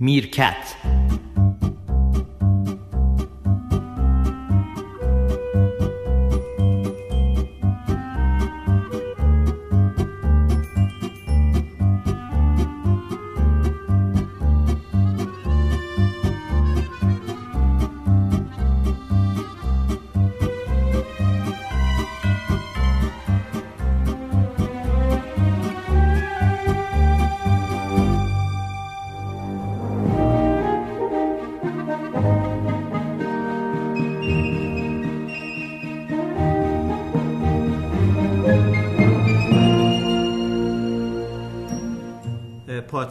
[0.00, 0.74] میرکت.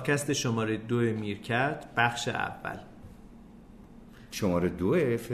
[0.06, 2.78] پادکست شماره دو میرکرد بخش اول.
[4.32, 5.32] شماره دو ف...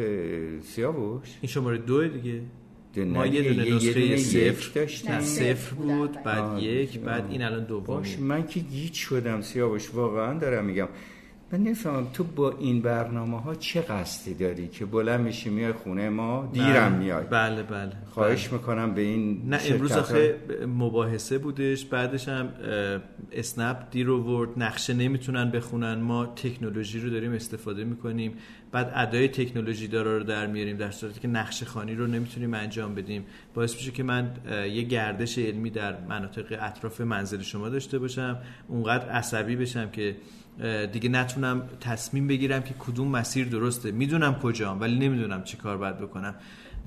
[0.63, 2.41] سیاوش؟ این شماره دو دیگه.
[3.05, 4.79] ما یه دونه نسخه صفر.
[4.79, 5.19] داشتیم.
[5.19, 10.39] صفر بود بعد یک بعد این الان دومی باش من که گیج شدم سیاوش واقعا
[10.39, 10.87] دارم میگم.
[11.53, 16.09] من نفهمم تو با این برنامه ها چه قصدی داری که بلند میشی میای خونه
[16.09, 17.23] ما دیرم میای.
[17.23, 17.91] بله بله.
[18.09, 18.57] خواهش بله.
[18.57, 20.35] می‌کنم به این نه امروز آخه
[20.67, 22.49] مباحثه بودش بعدش هم
[23.31, 25.93] اسنپ دیر ورد نقشه نمی‌تونن بخونن.
[25.93, 28.33] ما تکنولوژی رو داریم استفاده می‌کنیم.
[28.71, 32.95] بعد ادای تکنولوژی دارا رو در میاریم در صورتی که نقشه خانی رو نمی‌تونیم انجام
[32.95, 33.25] بدیم.
[33.53, 38.37] باعث میشه که من یه گردش علمی در مناطق اطراف منزل شما داشته باشم
[38.67, 40.15] اونقدر عصبی بشم که
[40.91, 43.91] دیگه نتونم تصمیم بگیرم که کدوم مسیر درسته.
[43.91, 46.35] می‌دونم کجام ولی نمی‌دونم چی کار باید بکنم.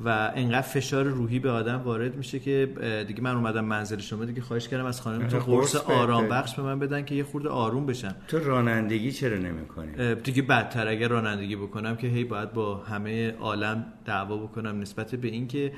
[0.04, 2.68] و انقدر فشار روحی به آدم وارد میشه که
[3.08, 6.62] دیگه من اومدم منزل شما دیگه خواهش کردم از خانم تو قرص آرام بخش به
[6.62, 8.14] من بدن که یه خورده آروم بشم.
[8.28, 13.86] تو رانندگی چرا نمی‌کنی؟ دیگه بدتر اگر رانندگی بکنم که هی باید با همه عالم
[14.04, 15.72] دعوا بکنم نسبت به اینکه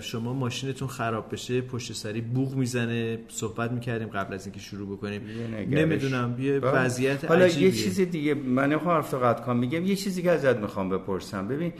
[0.00, 5.22] شما ماشینتون خراب بشه پشت سری بوغ می‌زنه صحبت می‌کردیم قبل از اینکه شروع بکنیم.
[5.70, 10.56] نمی‌دونم یه وضعیت حالا یه چیز دیگه من حرف قطع میگم یه چیزی که ازت
[10.56, 11.48] می‌خوام بپرسم.
[11.48, 11.72] ببین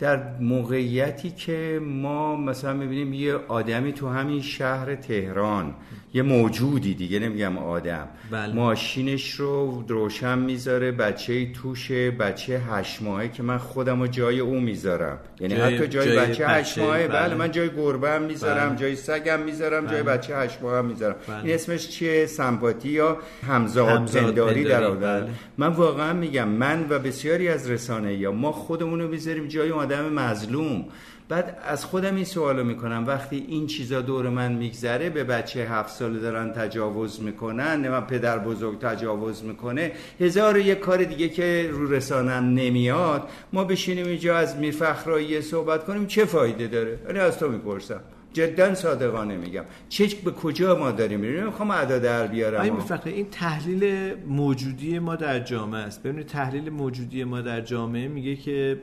[0.00, 5.74] در موقعیتی که ما مثلا می‌بینیم یه آدمی تو همین شهر تهران
[6.14, 8.54] یه موجودی دیگه نمیگم آدم بله.
[8.54, 14.60] ماشینش رو روشن می‌ذاره بچه توشه بچه هشت ماهه که من خودم رو جای او
[14.60, 17.20] می‌ذارم یعنی جای حتی جای, جای بچه هشت ماهه بله.
[17.20, 17.34] بله.
[17.34, 18.78] من جای گربه هم می‌ذارم بله.
[18.78, 19.92] جای سگم می‌ذارم بله.
[19.92, 21.44] جای بچه هشت ماهه هم می‌ذارم بله.
[21.44, 23.18] این اسمش چیه سمپاتی یا
[23.48, 25.28] همزاد پنداری در بله.
[25.58, 30.12] من واقعا میگم من و بسیاری از رسانه یا ما خودمون رو می‌ذاریم جای آدم
[30.12, 30.84] مظلوم.
[31.28, 33.04] بعد از خودم این سوالو می‌کنم.
[33.06, 38.38] وقتی این چیزا دور من میگذره به بچه هفت ساله دارن تجاوز می‌کنن نه پدر
[38.38, 44.36] بزرگ تجاوز می‌کنه هزار و یک کار دیگه که رو رسانم نمیاد ما بشینیم اینجا
[44.36, 48.00] از میرفخرایی صحبت کنیم چه فایده داره؟ از تو می‌پرسم.
[48.32, 49.64] جدا صادقانه میگم.
[49.88, 52.62] چه به کجا ما داریم؟ میریم می‌خوام ادا در بیارم.
[52.62, 52.74] این
[53.04, 56.02] این تحلیل موجودی ما در جامعه است.
[56.02, 58.80] ببینید تحلیل موجودی ما در جامعه میگه که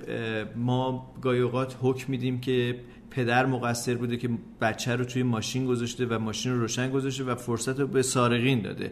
[0.56, 2.76] ما گاهی اوقات حکم میدیم که
[3.12, 4.30] پدر مقصر بوده که
[4.62, 8.62] بچه رو توی ماشین گذاشته و ماشین رو روشن گذاشته و فرصت رو به سارقین
[8.62, 8.92] داده.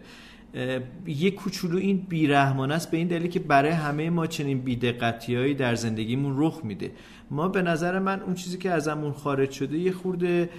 [1.08, 5.76] یه کوچولو این بیرحمانه است به این دلیل که برای همه ما چنین بیدقتی در
[5.76, 6.92] زندگیمون رخ میده.
[7.32, 10.50] ما به نظر من اون چیزی که ازمون خارج شده یه خورده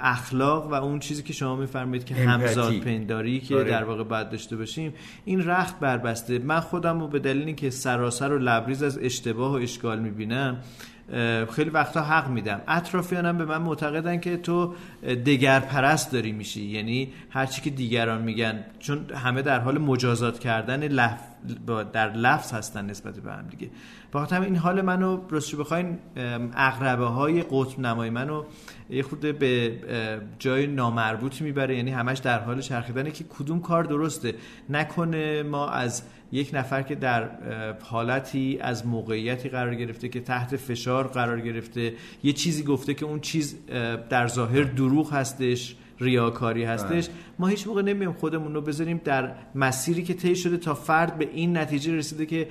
[0.00, 3.70] اخلاق و اون چیزی که شما میفرمایید که همزاد پنداری که آره.
[3.70, 4.94] در واقع باید داشته باشیم
[5.24, 6.38] این رخت بربسته.
[6.38, 10.56] من خودم رو به دلیل اینکه سراسر و لبریز از اشتباه و اشکال می‌بینم
[11.50, 12.60] خیلی وقتا حق میدم.
[12.68, 14.74] اطرافیانم به من معتقدن که تو
[15.26, 16.64] دگر پرست داری میشی.
[16.64, 18.64] یعنی هرچی که دیگران میگن.
[18.78, 20.88] چون همه در حال مجازات کردن
[21.68, 23.70] لف در لفظ هستن نسبت به هم دیگه.
[24.12, 25.98] با این حال منو راستش بخواین
[26.56, 28.44] اقربه های قطب نمای منو
[28.90, 29.78] یه خورده به
[30.38, 31.76] جای نامربوط می‌بره.
[31.76, 34.34] یعنی همش در حال چرخیدنه که کدوم کار درسته.
[34.70, 36.02] نکنه ما از
[36.32, 37.30] یک نفر که در
[37.82, 43.20] حالتی از موقعیتی قرار گرفته که تحت فشار قرار گرفته یه چیزی گفته که اون
[43.20, 43.56] چیز
[44.08, 45.76] در ظاهر دروغ هستش.
[46.02, 47.08] ریاکاری هستش.
[47.08, 47.16] بله.
[47.38, 51.28] ما هیچ موقع نمیم خودمون رو بذاریم در مسیری که طی شده تا فرد به
[51.32, 52.48] این نتیجه رسیده که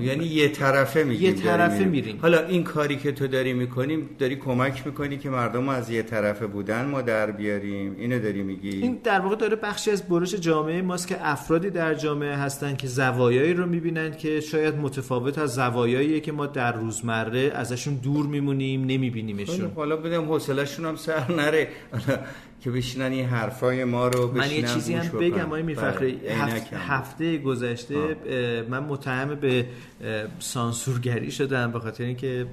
[0.00, 2.18] یعنی یه طرفه میگیم یه طرفه میریم.
[2.22, 6.46] حالا این کاری که تو داری می‌کنیم داری کمک می‌کنی که مردم از یه طرفه
[6.46, 10.82] بودن ما در بیاریم؟ اینو داری میگی؟ این در واقع داره بخشی از برش جامعه
[10.82, 16.20] ماست که افرادی در جامعه هستن که زوایایی رو می‌بینن که شاید متفاوت از زوایایی
[16.20, 19.72] که ما در روزمره ازشون دور میمونیم نمیبینیمشون.
[19.76, 21.68] حالا بدم حوصله‌شون هم سر نره.
[22.64, 26.72] که بشینن این حرفای ما رو من یه چیزی هم بگم آقای میرفخری بله، هفت
[26.72, 28.16] هفته گذشته
[28.70, 29.66] من متهم به
[30.38, 32.46] سانسورگری شدم به خاطر اینکه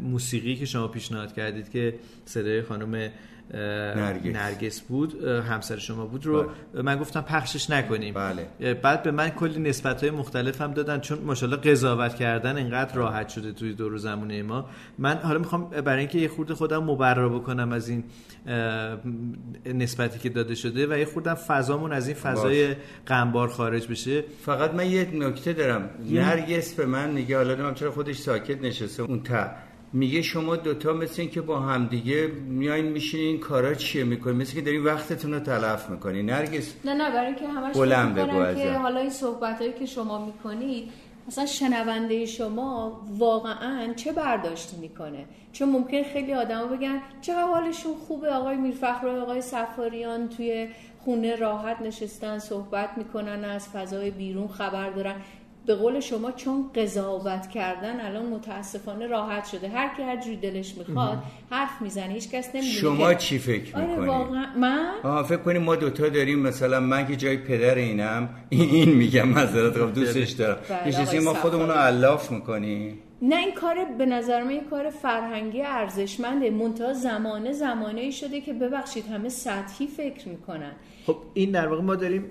[0.00, 3.10] موسیقی که شما پیشنهاد کردید که صدای خانم
[3.54, 6.82] نرگس, نرگس بود همسر شما بود رو بله.
[6.82, 8.14] من گفتم پخشش نکنیم.
[8.14, 8.74] بله.
[8.74, 13.28] بعد به من کلی نسبت های مختلف هم دادن چون ماشاءالله قضاوت کردن اینقدر راحت
[13.28, 14.66] شده توی دور زمونه ما.
[14.98, 18.04] من حالا می‌خوام برای اینکه یه خورده خودم مبرا بکنم از این
[19.66, 22.76] نسبتی که داده شده و یه خورده فضامون از این فضای
[23.06, 24.24] قنبار خارج بشه.
[24.42, 25.90] فقط من یه نکته دارم.
[26.10, 29.46] نرگس به من میگه حالا چرا خودش ساکت نشسته اون تا
[29.94, 34.60] میگه شما دوتا مثل این که با همدیگه میایین میشینین کارا چیه می‌کنین؟ مثل که
[34.60, 36.30] دارین وقتتون رو تلف می‌کنین.
[36.30, 37.74] نرگس نه نه برای اینکه همش
[38.56, 40.90] که حالا این صحبتایی که شما می‌کنید
[41.28, 48.30] مثلا شنونده شما واقعا چه برداشتی می‌کنه؟ چون ممکن خیلی آدما بگن چقدر حالشون خوبه
[48.30, 50.68] آقای میرفخر و آقای سفاریان توی
[51.04, 55.14] خونه راحت نشستن صحبت می‌کنن از فضای بیرون خبر دارن.
[55.66, 59.68] به قول شما چون قضاوت کردن الان متاسفانه راحت شده.
[59.68, 61.18] هر کی هر جوری دلش می‌خواد
[61.50, 65.76] حرف می‌زنه هیچ کس نمی‌دونه شما چی فکر آره می‌کنی؟ واقعا من؟ فکر کنیم ما
[65.76, 70.56] دوتا داریم مثلا من که جای پدر اینم این میگم معذرت خب دوستش دارم.
[70.68, 72.98] بله، ما خودمون رو علاف می‌کنیم
[73.28, 78.40] نه این کار به نظر من یه کار فرهنگی ارزشمنده منتها زمانه زمانه ای شده
[78.40, 80.72] که ببخشید همه سطحی فکر می‌کنن.
[81.06, 82.24] خب این در واقع ما داریم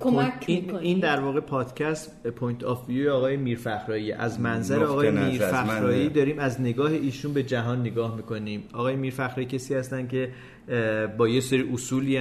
[0.00, 4.12] کمک این, این در واقع پادکست point of view آقای میرفخرایی.
[4.12, 8.68] از منظر آقای میرفخرایی داریم از نگاه ایشون به جهان نگاه می‌کنیم.
[8.72, 10.28] آقای میرفخرایی کسی هستن که
[11.18, 12.16] با یه سری اصولی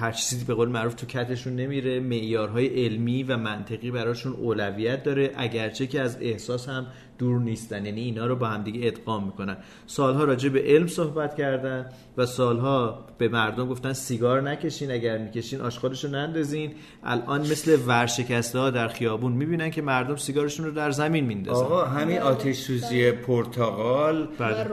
[0.00, 2.00] هر چیزی به قول معروف تو کتشون نمیره.
[2.00, 5.30] معیارهای علمی و منطقی براشون اولویت داره.
[5.36, 6.86] اگرچه که از احساس هم
[7.18, 7.86] دور نیستن.
[7.86, 9.56] یعنی اینا رو با هم دیگه ادغام می‌کنن.
[9.86, 11.86] سالها راجع به علم صحبت کردن
[12.16, 16.74] و سالها به مردم گفتن سیگار نکشین اگر می‌کشین آشغالشو نندازین.
[17.04, 21.64] الان مثل ورشکسته ها در خیابون می‌بینن که مردم سیگارشون رو در زمین میندازن.
[21.64, 24.28] آقا همین آتش سوزی پرتغال.
[24.38, 24.66] بله.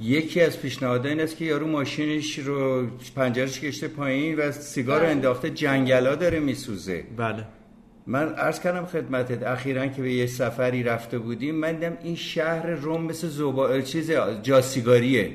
[0.00, 2.86] یکی از پیشنهادها این است که یارو ماشینش رو
[3.16, 5.08] پنجرش کشته پایین و سیگار بله.
[5.08, 7.04] انداخته جنگلا داره میسوزه.
[7.16, 7.44] بله.
[8.06, 12.66] من عرض کردم خدمتت اخیرا که به یه سفری رفته بودیم من دیدم این شهر
[12.66, 14.10] روم مثل زوبا چیز
[14.42, 15.30] جاسیگاریه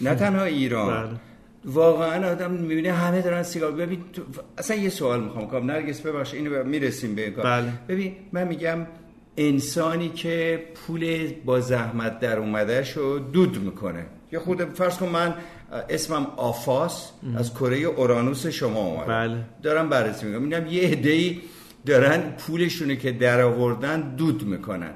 [0.00, 1.06] نه تنها ایران.
[1.06, 1.16] بله.
[1.64, 3.98] واقعا آدم می‌بینه همه دارن سیگار ببین
[4.58, 5.46] اصلا یه سوال می‌خوام.
[5.46, 7.72] کنم نرگس ببخش اینو می‌رسیم به بله.
[7.88, 8.86] ببین من میگم
[9.36, 14.06] انسانی که پول با زحمت در اومده شو دود می‌کنه.
[14.32, 15.34] یا خود فرض کن من
[15.90, 19.36] اسمم آفاس از کره اورانوس شما اومد بله.
[19.62, 20.42] دارم بررسی می‌کنم.
[20.42, 21.40] میگم یه عده‌ای
[21.86, 24.90] دارن پولشونه که در آوردن دود می‌کنن.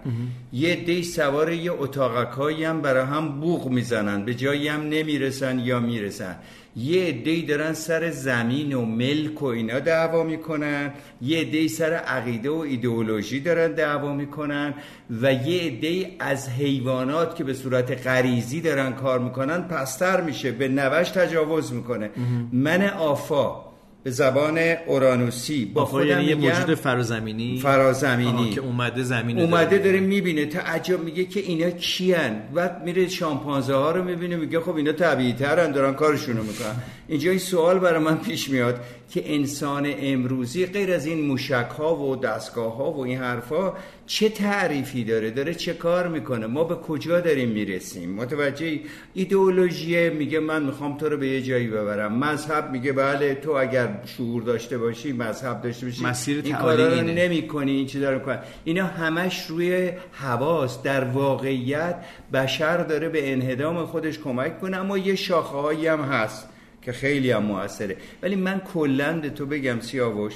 [0.53, 4.25] یه دی سوار یه اتاقکایی هم برای هم بوغ می‌زنن.
[4.25, 6.37] به جایی هم نمی‌رسن یا می‌رسن.
[6.79, 10.93] یه دی دارن سر زمین و ملک و اینا دعوا می‌کنن
[11.23, 14.75] یه دی سر عقیده و ایدئولوژی دارن دعوا می‌کنن
[15.23, 20.69] و یه دی از حیوانات که به صورت غریزی دارن کار می‌کنن پستر میشه به
[20.69, 22.11] نوش تجاوز می‌کنه.
[22.53, 23.68] من آفا
[24.09, 28.51] به زبان اورانوسی با خودم یعنی یه موجود فرازمینی؟ فرازمینی.
[28.51, 30.47] که اومده زمین اومده داره, می‌بینه.
[30.47, 32.43] تعجب میگه که اینا کیان.
[32.55, 36.77] بعد میره شامپانزه ها رو می‌بینه میگه خب اینا طبیعی ترن دارن کارشونو می‌کنن.
[37.09, 41.97] اینجا این سوال برای من پیش میاد که انسان امروزی غیر از این موشک ها
[41.97, 43.73] و دستگاه ها و این حرفا
[44.07, 48.81] چه تعریفی داره؟ داره چه کار می‌کنه؟ ما به کجا داریم می‌رسیم؟ متوجه
[49.15, 52.19] ایدئولوژی میگه من می‌خوام تو رو به یه جایی ببرم.
[52.19, 56.05] مذهب میگه بله تو اگر شعور داشته باشی مذهب داشته باشی.
[56.05, 62.05] مسیر این کارا رو نمی‌کنی این چی داره کنه اینا همش روی حواس در واقعیت
[62.33, 66.49] بشر داره به انهدام خودش کمک کنه اما یه شاخه هم هست.
[66.83, 67.97] که خیلی هم موثره.
[68.23, 70.33] ولی من کلا تو بگم سیاوش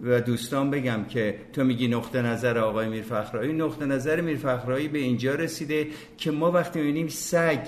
[0.00, 3.52] و دوستان بگم که تو میگی نقطه نظر آقای میرفخرایی.
[3.52, 5.86] نقطه نظر میرفخرایی به اینجا رسیده
[6.18, 7.60] که ما وقتی می‌بینیم سگ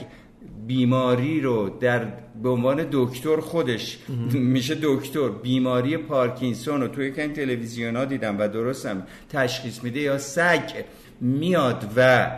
[0.67, 2.05] بیماری رو در
[2.43, 3.99] به عنوان دکتر خودش
[4.33, 5.29] میشه دکتر.
[5.29, 10.85] بیماری پارکینسون رو توی این تلویزیون ها دیدم و درستم تشخیص میده یا سگ
[11.21, 12.31] میاد و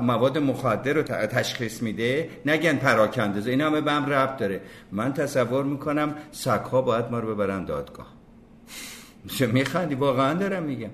[0.00, 2.28] مواد مخدر رو تشخیص میده.
[2.46, 4.60] نگن پراکنده این همه به هم ربط داره.
[4.92, 8.06] من تصور می‌کنم سگها باید ما رو ببرن دادگاه.
[9.52, 10.90] میخندی؟ واقعا دارم میگم.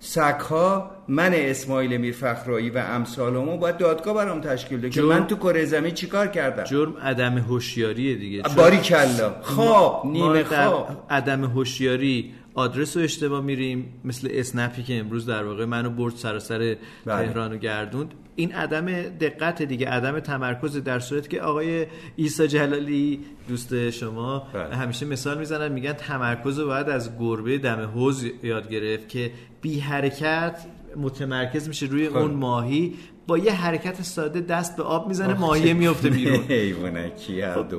[0.00, 5.36] سگها من اسماعیل میر فخرایی و امثالمو باید دادگاه برام تشکیل ده که من تو
[5.36, 8.42] کره زمین چیکار کردم؟ جرم عدم هوشیاری دیگه.
[8.56, 15.26] باری کلا خواب نیمه خواب عدم هوشیاری آدرس رو اشتباه میریم مثل اسنپی که امروز
[15.26, 16.76] در واقع منو برد سراسر بله.
[17.04, 21.86] تهران و گردوند این عدم دقت دیگه عدم تمرکز در صورت که آقای
[22.16, 24.76] ایسا جلالی دوست شما بله.
[24.76, 29.30] همیشه مثال می‌زنن میگن تمرکز رو باید از گربه دم حوز یاد گرفت که
[29.62, 32.16] بی حرکت متمرکز میشه روی خب.
[32.16, 32.94] اون ماهی
[33.28, 36.38] با یه حرکت ساده دست به آب می‌زنه ماهی میفته بیرون.
[36.38, 37.74] خب،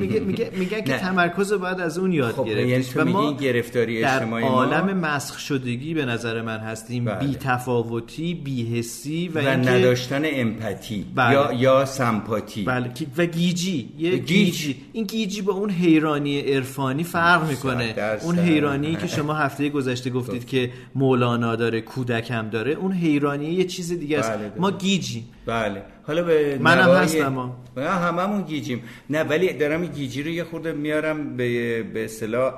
[0.00, 4.00] میگه میگه میگن که تمرکز باید از اون یاد خب گرفت یعنی و ما گرفتاری
[4.02, 7.04] در عالم مسخ شدگی به نظر من هستیم.
[7.04, 7.18] بله.
[7.18, 11.32] بی تفاوتی بی حسی و, و نداشتن امپاتی بله.
[11.32, 12.64] یا یا سمپاتی.
[12.64, 12.90] بله.
[13.18, 13.88] و گیجی.
[13.98, 14.76] یه گیجی.
[14.92, 17.94] این گیجی با اون حیرانی عرفانی فرق می‌کنه.
[18.22, 23.64] اون حیرانی که شما هفته گذشته گفتید که مولانا داره کودکم داره اون حیرانی یه
[23.64, 24.32] چیز دیگه است.
[24.32, 25.82] بله ما گیجی بله.
[26.06, 28.82] حالا به منم هستم ما هممون گیجیم.
[29.10, 32.54] نه ولی دارم این گیجی رو یه خورده میارم به به اصطلاح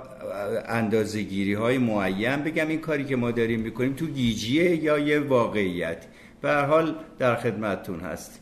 [0.69, 6.07] اندازه‌گیری های معین بگم این کاری که ما داریم می‌کنیم تو گیجیه یا یه واقعیت
[6.41, 8.41] به هر حال در خدمتتون هست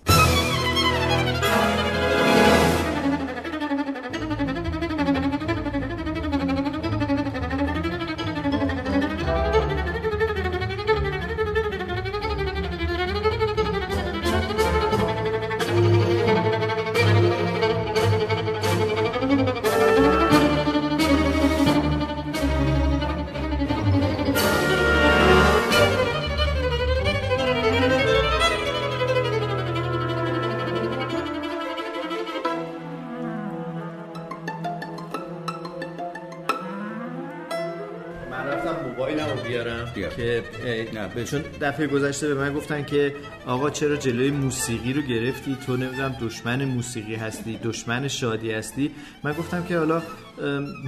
[41.16, 43.14] نه چون دفعه گذشته به من گفتن که
[43.46, 48.90] آقا چرا جلوی موسیقی رو گرفتی؟ تو نمی‌دونم دشمن موسیقی هستی دشمن شادی هستی.
[49.24, 50.02] من گفتم که حالا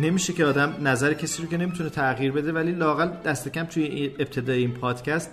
[0.01, 4.11] نمیشه که آدم نظر کسی رو که نمی‌تونه تغییر بده ولی لاقل دست کم توی
[4.19, 5.31] ابتدای این پادکست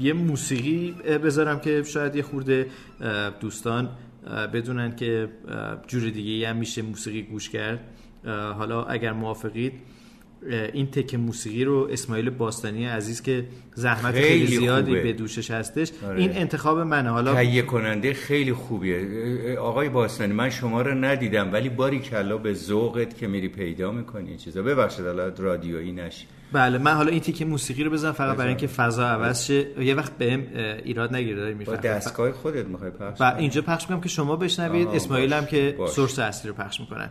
[0.00, 2.66] یه موسیقی بذارم که شاید یه خورده
[3.40, 3.88] دوستان
[4.54, 5.28] بدونن که
[5.86, 7.80] جور دیگه هم میشه موسیقی گوش کرد.
[8.58, 9.72] حالا اگر موافقید
[10.72, 16.20] این تک موسیقی رو اسماعیل باستانی عزیز که زحمت خیلی, زیادی به دوشش هستش آره.
[16.20, 17.10] این انتخاب منه.
[17.10, 19.58] حالا تهیه کننده خیلی خوبیه.
[19.58, 24.36] آقای باستانی من شما رو ندیدم ولی باری کلا به ذوقت که میری پیدا می‌کنی
[24.36, 24.62] چیزا.
[24.62, 26.26] ببخشید حالا رادیویی نشی.
[26.52, 29.82] بله من حالا این تیک موسیقی رو بزنم فقط برای اینکه فضا عوض شه.
[29.82, 30.46] یه وقت بهم
[30.84, 34.88] ایراد نگیره داری با دستگاه خودت می‌خوای پخش و اینجا پخش می‌کنم که شما بشنوید.
[34.88, 37.10] اسماعیل هم که سورس اصلی رو پخش می‌کنن.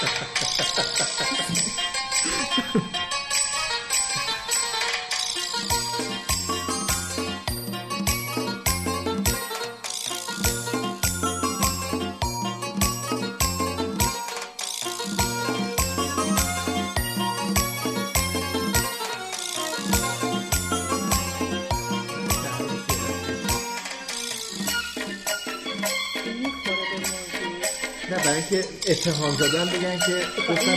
[28.49, 30.75] که اتهام زدن بگن که گفتم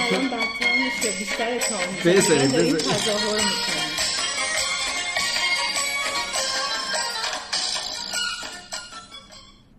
[1.02, 2.84] تو بیشتر اتهام بذارید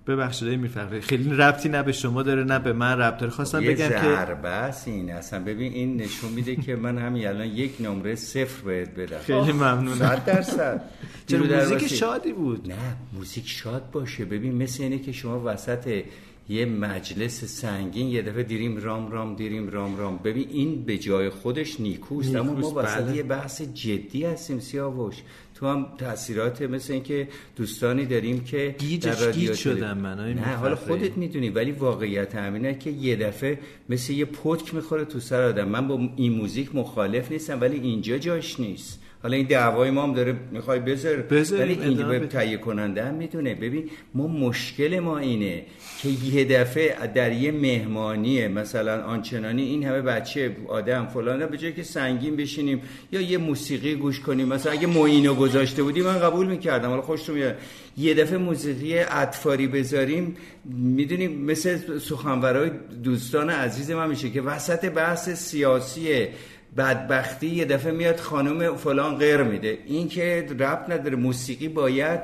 [0.08, 3.32] ببخشید میفرقه خیلی ربطی نه به شما داره نه به من ربط داره.
[3.32, 5.12] خواستم بگم که ضربه این.
[5.12, 9.20] اصلا ببین این نشون میده که من همین الان یک نمره صفر بهت بدم.
[9.20, 9.96] خیلی ممنونم.
[9.96, 10.82] صد درصد.
[11.28, 12.72] چرا موزیک شادی بود.
[12.72, 14.26] نه موزیک شاد باشه.
[14.26, 16.04] ببین مثل اینه که شما وسط
[16.50, 20.18] یه مجلس سنگین یه دفعه دیریم رام رام دیریم رام رام.
[20.18, 23.16] ببین این به جای خودش نیکوست اما ما وسط بله.
[23.16, 25.16] یه بحث جدی هستیم سیاوش.
[25.56, 31.18] تو هم تاثیرات مثل اینکه دوستانی داریم که در رادیو شدم من نه حالا خودت
[31.18, 33.60] می‌دونی ولی واقعیت همینه که یه دفعه
[33.90, 35.68] مثل یه پتک می‌خوره تو سر آدم.
[35.68, 39.05] من با این موزیک مخالف نیستم ولی اینجا جاش نیست.
[39.26, 41.24] حالا این دعوای ما هم داره می‌خوای بذار.
[41.32, 45.64] ولی این به تهیه کننده هم می‌دونه ببین ما مشکل ما اینه
[46.02, 51.74] که یه دفعه در یه مهمانی مثلا آنچنانی این همه بچه آدم فلان به جای
[51.74, 54.48] که سنگین بشینیم یا یه موسیقی گوش کنیم.
[54.48, 56.90] مثلا اگه موینو گذاشته بودی من قبول می‌کردم.
[56.90, 57.56] حالا خوشتون میاد
[57.98, 62.72] یه دفعه موسیقی اطفاری بذاریم می‌دونیم مثل سخنورای
[63.04, 66.28] دوستان عزیز من میشه که وسط بحث سیاسی
[66.78, 69.78] بدبختی یه دفعه میاد خانم فلان غیر میده.
[69.86, 71.16] این که رب نداره.
[71.16, 72.20] موسیقی باید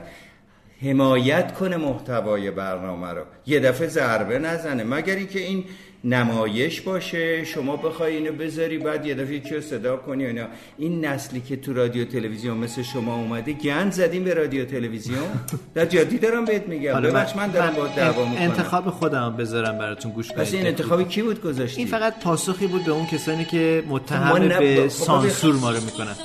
[0.81, 3.23] حمایت کنه محتوای برنامه رو.
[3.45, 4.83] یه دفعه ضربه نزنه.
[4.83, 5.65] مگر اینکه این
[6.03, 10.45] نمایش باشه شما بخوای اینو بذاری بعد یه دفعه یکی صدا کنی اینا.
[10.77, 15.27] این نسلی که تو رادیو تلویزیون مثل شما اومده گند زدیم به رادیو تلویزیون.
[15.73, 17.01] در جدی دارم بهت میگم.
[17.01, 18.43] ببخش من دارم با دعوا می‌کنم.
[18.43, 22.85] انتخاب خودم بذارم براتون گوش کنید این انتخابی کی بود گذاشتی؟ این فقط پاسخی بود
[22.85, 26.15] به اون کسانی که متهم به سانسور ما رو می‌کنن.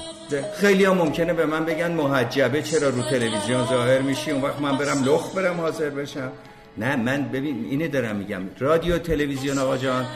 [0.54, 4.76] خیلی ها ممکنه به من بگن محجبه چرا رو تلویزیون ظاهر میشی؟ اون وقت من
[4.76, 6.32] برم لخ برم حاضر بشم.
[6.78, 8.42] نه من ببین اینه دارم میگم.
[8.58, 10.06] رادیو تلویزیون آقا جان.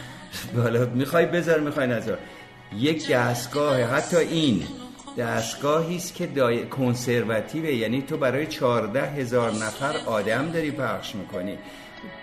[0.56, 2.18] بالا می‌خوای بذار می‌خوای نذار.
[2.76, 4.62] یک دستگاه حتی این
[5.18, 6.66] دستگاهی است که دای...
[6.66, 7.70] کنسرواتیوه.
[7.72, 11.58] یعنی تو برای چهارده هزار نفر آدم داری پخش می‌کنی.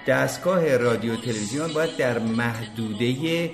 [0.07, 3.49] دستگاه رادیو تلویزیون باید در محدوده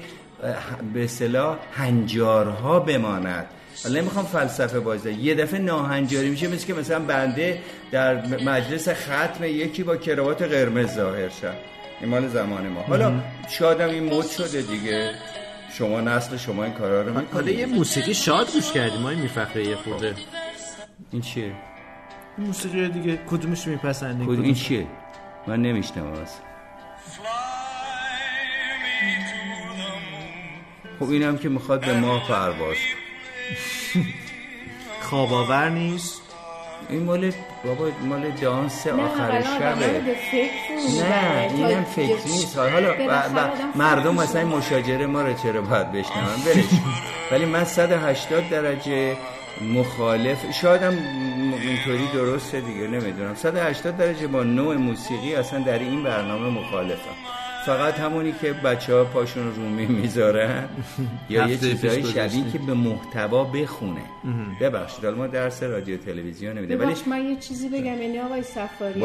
[0.94, 3.46] به اصطلاح هنجارها بماند.
[3.84, 7.62] حالا نمی‌خوام فلسفه بازده یه دفعه ناهنجاری میشه مثل که مثلا بنده
[7.92, 11.53] در مجلس ختم یکی با کراوات قرمز ظاهر شد.
[12.01, 12.82] این مال زمان ما.
[12.82, 13.13] حالا
[13.50, 15.12] شادم این مد شده دیگه.
[15.77, 17.34] شما نسل شما این کارا رو می‌کنید.
[17.34, 20.15] حالا یه موسیقی شاد گوش کردیم ما این میفخره یه خورده.
[21.12, 21.51] این چیه؟
[22.38, 24.88] این موسیقی دیگه کدومش میپسندی؟ کدوم این چیه؟
[25.48, 26.39] من نمیشنم واسه
[31.00, 32.77] خب اینم که می‌خواد به ماه پرواز
[35.10, 36.22] خواب آور نیست؟
[36.90, 37.32] این مال
[37.66, 40.02] بابا مال دانس آخر شبه.
[41.04, 42.58] نه اینم فکر نیست.
[42.58, 42.94] حالا
[43.76, 46.66] مردم مثلا مشاجره ما رو چرا باید بشنون؟ بلش
[47.32, 49.16] ولی من 180 درجه
[49.62, 50.98] مخالف شایدم
[51.62, 53.36] اینطوری درسته دیگه نمی‌دونم.
[53.36, 57.16] 180 درجه با نوع موسیقی اصلا در این برنامه مخالفم.
[57.65, 60.70] فقط همونی که بچه ها پاشون رومی می‌ذارن
[61.29, 64.01] یا یه چیزایی شبیه که به محتوا بخونه.
[64.62, 68.01] ببخشید ما درس رادیو تلویزیون نمیده ولی من یه چیزی بگم.
[68.01, 69.00] یعنی آقای سفاری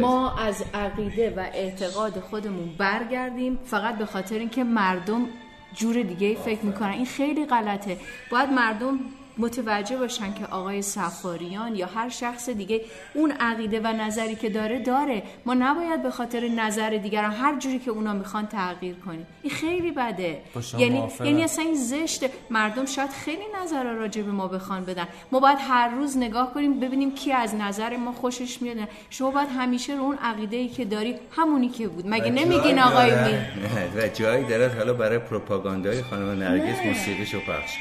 [0.00, 5.26] ما از عقیده و اعتقاد خودمون برگردیم فقط به خاطر اینکه مردم
[5.74, 6.90] جور دیگه فکر می‌کنن.
[6.90, 7.96] این خیلی غلطه.
[8.30, 8.98] باید مردم
[9.38, 12.80] متوجه باشن که آقای سفاریان یا هر شخص دیگه
[13.14, 15.22] اون عقیده و نظری که داره داره.
[15.46, 19.26] ما نباید به خاطر نظر دیگران هر جوری که اونا می‌خوان تغییر کنیم.
[19.42, 20.38] این خیلی بده.
[20.78, 22.30] یعنی یعنی اصلا این زشته.
[22.50, 25.08] مردم شاید خیلی نظر راجع به ما بخوان بدن.
[25.32, 28.76] ما باید هر روز نگاه کنیم ببینیم کی از نظر ما خوشش میاد.
[29.10, 32.04] شما باید همیشه رو اون عقیده ای که داری همونی که بود.
[32.06, 33.38] مگه نمیگین آقای می
[33.96, 37.76] و جایی دارد حالا برای پروپاگاندای خانم نرگس موسیقیشو پخش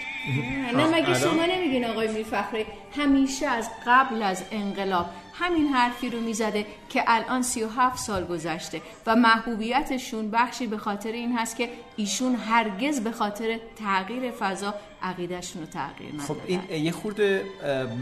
[0.73, 2.65] نه مگه شما نمیگین آقای میرفخری
[2.97, 9.15] همیشه از قبل از انقلاب همین حرفی رو می‌زده که الان 37 سال گذشته و
[9.15, 14.73] محبوبیتشون بخشی به خاطر این هست که ایشون هرگز به خاطر تغییر فضا
[15.03, 17.43] عقیدهشون رو تغییر ندادن خب این یه خورده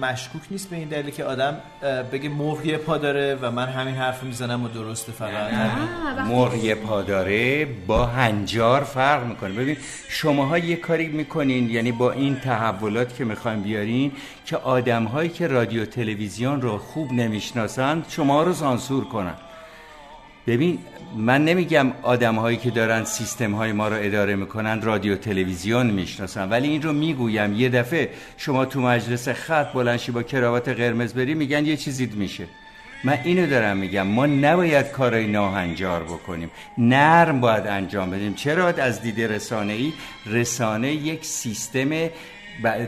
[0.01, 1.58] مشکوک نیست به این دلیل که آدم
[2.12, 5.52] بگه مرغ پا داره و من همین حرف می‌زنم و درسته فقط.
[6.28, 9.54] مرغ پا داره با هنجار فرق می‌کنه.
[9.54, 9.78] ببین
[10.10, 14.12] شماها یه کاری می‌کنین یعنی با این تحولات که می‌خوایم بیارین
[14.45, 19.36] که آدم هایی که رادیو تلویزیون رو خوب نمی‌شناسند شما رو سانسور کنن.
[20.47, 20.80] ببین
[21.15, 26.50] من نمیگم آدم هایی که دارن سیستم های ما رو اداره می‌کنن رادیو تلویزیون می‌شناسن
[26.50, 27.54] ولی این رو می‌گویم.
[27.54, 32.45] یه دفعه شما تو مجلس خط بلنشی با کراوات قرمز بری میگن یه چیزید میشه.
[33.04, 34.08] من اینو دارم میگم.
[34.08, 36.52] ما نباید کارای ناهنجار بکنیم.
[36.78, 38.34] نرم باید انجام بدیم.
[38.34, 39.93] چرا از دید رسانه ای
[40.26, 41.89] رسانه یک سیستم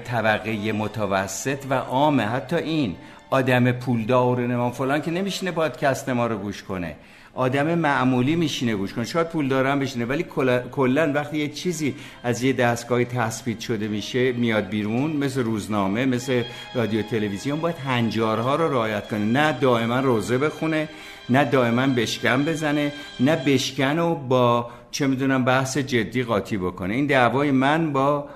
[0.04, 2.24] طبقه متوسط و عامه.
[2.24, 2.96] حتی این
[3.30, 6.96] آدم پولدار نمان فلان که نمیشینه پادکست ما رو گوش کنه.
[7.34, 9.06] آدم معمولی میشینه گوش کنه.
[9.06, 10.26] شاید پول دارم بشینه ولی
[10.72, 16.44] کلا وقتی یه چیزی از یه دستگاهی تثبیت شده میشه میاد بیرون مثل روزنامه مثل
[16.76, 19.26] رادیو تلویزیون باید هنجارها رو رعایت کنه.
[19.26, 20.90] نه دائما روزه بخونه
[21.30, 26.94] نه دائما بشکن بزنه نه بشکن و با چه می‌دونم بحث جدی قاطی بکنه.
[26.94, 28.30] این دعوای من با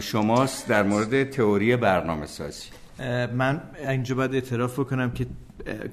[0.00, 2.68] شماست در مورد تئوری برنامه سازی
[3.34, 5.26] من اینجا باید اعتراف بکنم که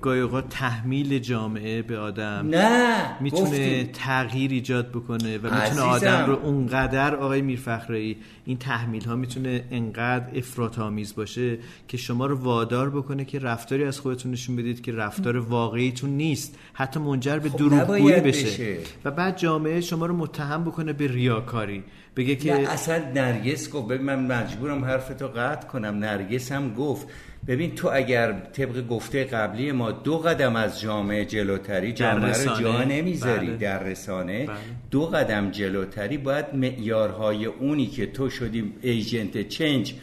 [0.01, 6.34] گاهی اوقات تحمیل جامعه به آدم نه می‌تونه تغییر ایجاد بکنه و می‌تونه آدم رو
[6.34, 12.89] اونقدر آقای میرفخرایی این تحمیل ها می‌تونه انقدر افراط آمیز باشه که شما رو وادار
[12.89, 16.56] بکنه که رفتاری از خودتون نشون بدید که رفتار واقعیتون نیست.
[16.73, 18.45] حتی منجر به خب دروغگویی بشه.
[18.45, 18.78] بشه.
[19.06, 21.84] و بعد جامعه شما رو متهم بکنه به ریاکاری.
[22.15, 25.95] بگه که اصلا نرگس گفت من مجبورم حرفتو قطع کنم.
[25.95, 27.08] نرگس هم گفت
[27.47, 32.84] ببین تو اگر طبق گفته قبلی ما دو قدم از جامعه جلوتری جامعه رو جا
[32.84, 33.58] نمی‌ذاری بله.
[33.58, 34.58] در رسانه بله.
[34.91, 39.93] دو قدم جلوتری باید معیارهای اونی که تو شدی ایجنت چنج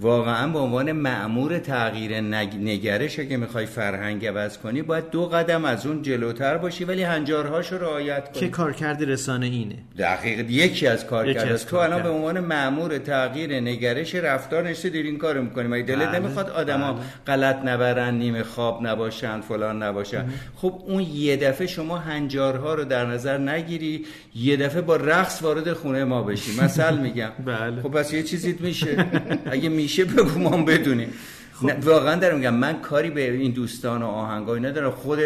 [0.00, 5.86] واقعا به عنوان معمور تغییر نگرش که می‌خوای فرهنگ عوض کنی باید دو قدم از
[5.86, 8.40] اون جلوتر باشی ولی هنجارهاش رو رعایت کنی.
[8.40, 14.14] که کارکرد رسانه اینه؟ دقیق یکی از کارکرد تو الان به عنوان معمور تغییر نگرش
[14.14, 15.68] رفتار نشته دیر این کارو می‌کنی.
[15.68, 16.18] مگه دلت بله.
[16.18, 17.02] نمی‌خواد آدما بله.
[17.26, 20.24] غلط نبرن نیمه خواب نباشن فلان نباشن؟
[20.56, 24.04] خب اون یه دفعه شما هنجارها رو در نظر نگیری
[24.34, 26.60] یه دفعه با رقص وارد خونه ما بشی.
[26.60, 27.30] مثل میگم.
[27.44, 27.82] بله.
[27.82, 29.06] خب پس یه چیزیت میشه.
[29.50, 31.08] اگه میشه بگو ما بدونیم.
[31.52, 31.70] خب.
[31.84, 35.18] واقعا دارم میگم من کاری به این دوستان و آهنگای ندارم خود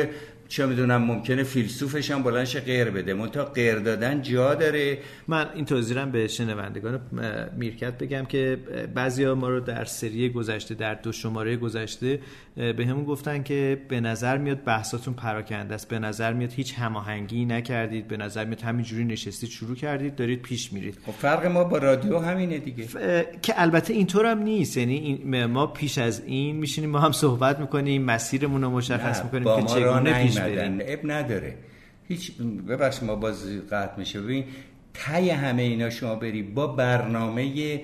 [0.49, 3.15] چه می‌دونم ممکنه فیلسوفش هم بلندش غیر بده.
[3.15, 4.99] منتها غیر دادن جا داره.
[5.29, 7.01] من این توضیحم به شنوندگان
[7.57, 8.59] میرکت بگم که
[8.95, 12.21] بعضیا ما رو در سری گذشته در دو شماره گذشته
[12.61, 15.89] به همون گفتن که به نظر میاد بحثاتون پراکنده است.
[15.89, 18.09] به نظر میاد هیچ هماهنگی نکردید.
[18.09, 20.99] به نظر میاد همینجوری نشستید شروع کردید دارید پیش میرید.
[21.07, 22.87] خب فرق ما با رادیو همینه دیگه.
[23.43, 24.77] که البته اینطور هم نیست.
[24.77, 25.15] یعنی
[25.47, 30.23] ما پیش از این میشینیم ما هم صحبت می‌کنیم مسیرمون رو مشخص می‌کنیم که چگونه
[30.23, 30.79] پیش بریم.
[30.87, 31.55] اب نداره.
[32.09, 32.33] هیچ
[32.69, 34.21] ببخش ما باز قطع میشه.
[34.21, 34.45] ببین
[34.95, 37.81] تای همه اینا شما بری با برنامه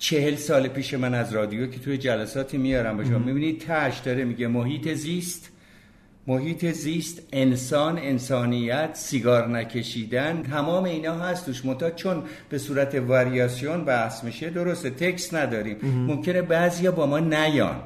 [0.00, 4.24] چهل سال پیش من از رادیو که توی جلساتی میارم با شما می‌بینید تش داره
[4.24, 5.50] میگه محیط زیست.
[6.26, 11.64] محیط زیست انسان انسانیت سیگار نکشیدن تمام اینا هست توش.
[11.64, 15.76] متا چون به صورت واریاسیون بحث میشه درسته تکس نداریم.
[15.82, 17.76] ممکنه بعضیا با ما نیان.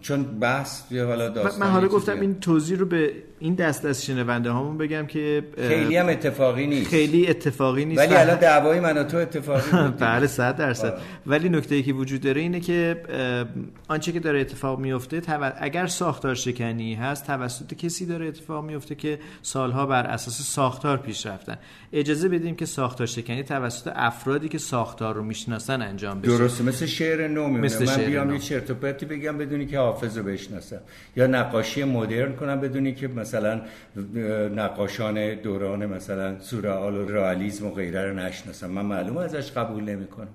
[0.00, 4.50] چون بحث حالا داستان من حالا گفتم این توضیح رو به این دست از شنونده
[4.50, 6.90] هامون بگم که خیلی هم اتفاقی نیست.
[6.90, 8.00] خیلی اتفاقی نیست.
[8.00, 10.98] ولی الان دعوای من و تو اتفاقی بله 100 درصد.
[11.26, 13.02] ولی نکته ای که وجود داره اینه که
[13.88, 15.22] آنچه که داره اتفاق میفته
[15.58, 21.26] اگر ساختار شکنی هست توسط کسی داره اتفاق میفته که سالها بر اساس ساختار پیش
[21.26, 21.56] رفتن
[21.92, 26.38] اجازه بدیم که ساختار شکنی توسط افرادی که ساختار رو می‌شناسن انجام بشه.
[26.38, 30.18] درسته مثل شعر نو مثل من بیام یه چرت و پرتی بگم بدونی که حافظ
[30.18, 30.80] رو بشناسم.
[31.16, 33.31] یا نقاشی مدرن کنم بدونی که مثلا
[34.56, 38.70] نقاشان دوران مثلا سورئال و رئالیسم و غیره رو نشناسم.
[38.70, 40.28] من معلوم ازش قبول نمی‌کنم.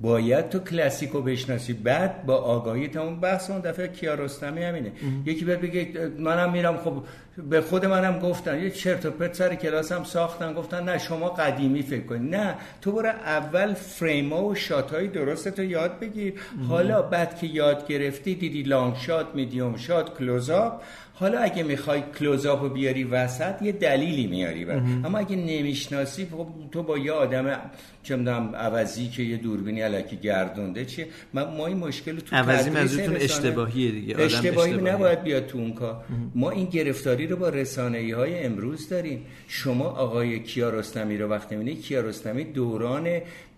[0.00, 1.72] باید تو کلاسیکو بشناسی.
[1.72, 4.92] بعد با آگاهی تمام بحث اون دفعه کیارستمی همینه.
[5.26, 6.76] یکی بعد بگه منم میرم.
[6.76, 7.02] خب
[7.50, 8.62] به خود منم گفتن.
[8.62, 10.52] یه چرت و پرت سر کلاس هم ساختن.
[10.52, 15.62] گفتن نه شما قدیمی فکر کنی نه تو برو اول فریما و shot درست تو
[15.62, 16.34] یاد بگیر.
[16.68, 20.82] حالا بعد که یاد گرفتی دیدی long shot medium shot close-up
[21.20, 24.76] حالا اگه می‌خوای close-up رو بیاری وسط یه دلیلی میاری بر.
[25.04, 27.60] اما اگه نمی‌شناسی خب تو با یه آدم
[28.02, 33.16] چه می‌دونم عوضی که یه دوربینی الکی گردونده چیه؟ ما این مشکل تو عوضی منظورتون
[33.16, 36.04] اشتباهیه دیگه آدم اشتباهی نباید بیاد تو اون کار.
[36.34, 39.26] ما این گرفتاری رو با رسانه‌ای های امروز داریم.
[39.48, 43.04] شما آقای کیارستمی رو وقتی می‌بینید کیارستمی دوران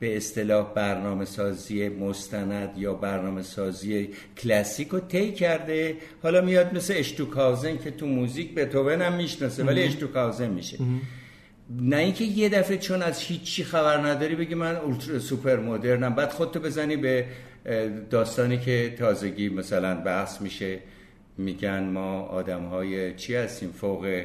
[0.01, 5.97] به اصطلاح برنامه سازی مستند یا برنامه سازی کلاسیک رو طی کرده.
[6.23, 6.95] حالا میاد مثل
[7.53, 10.79] اشتوکاوزن که تو موزیک به هم می‌شناسه ولی اشتوکاوزن میشه.
[11.81, 16.15] نه اینکه یه دفعه چون از هیچی خبر نداری بگی من اولترا سوپر مدرنم.
[16.15, 17.27] بعد خودتو بزنی به
[18.11, 20.79] داستانی که تازگی مثلا بحث میشه.
[21.39, 24.25] میگن ما آدم های چی هستیم؟ فوق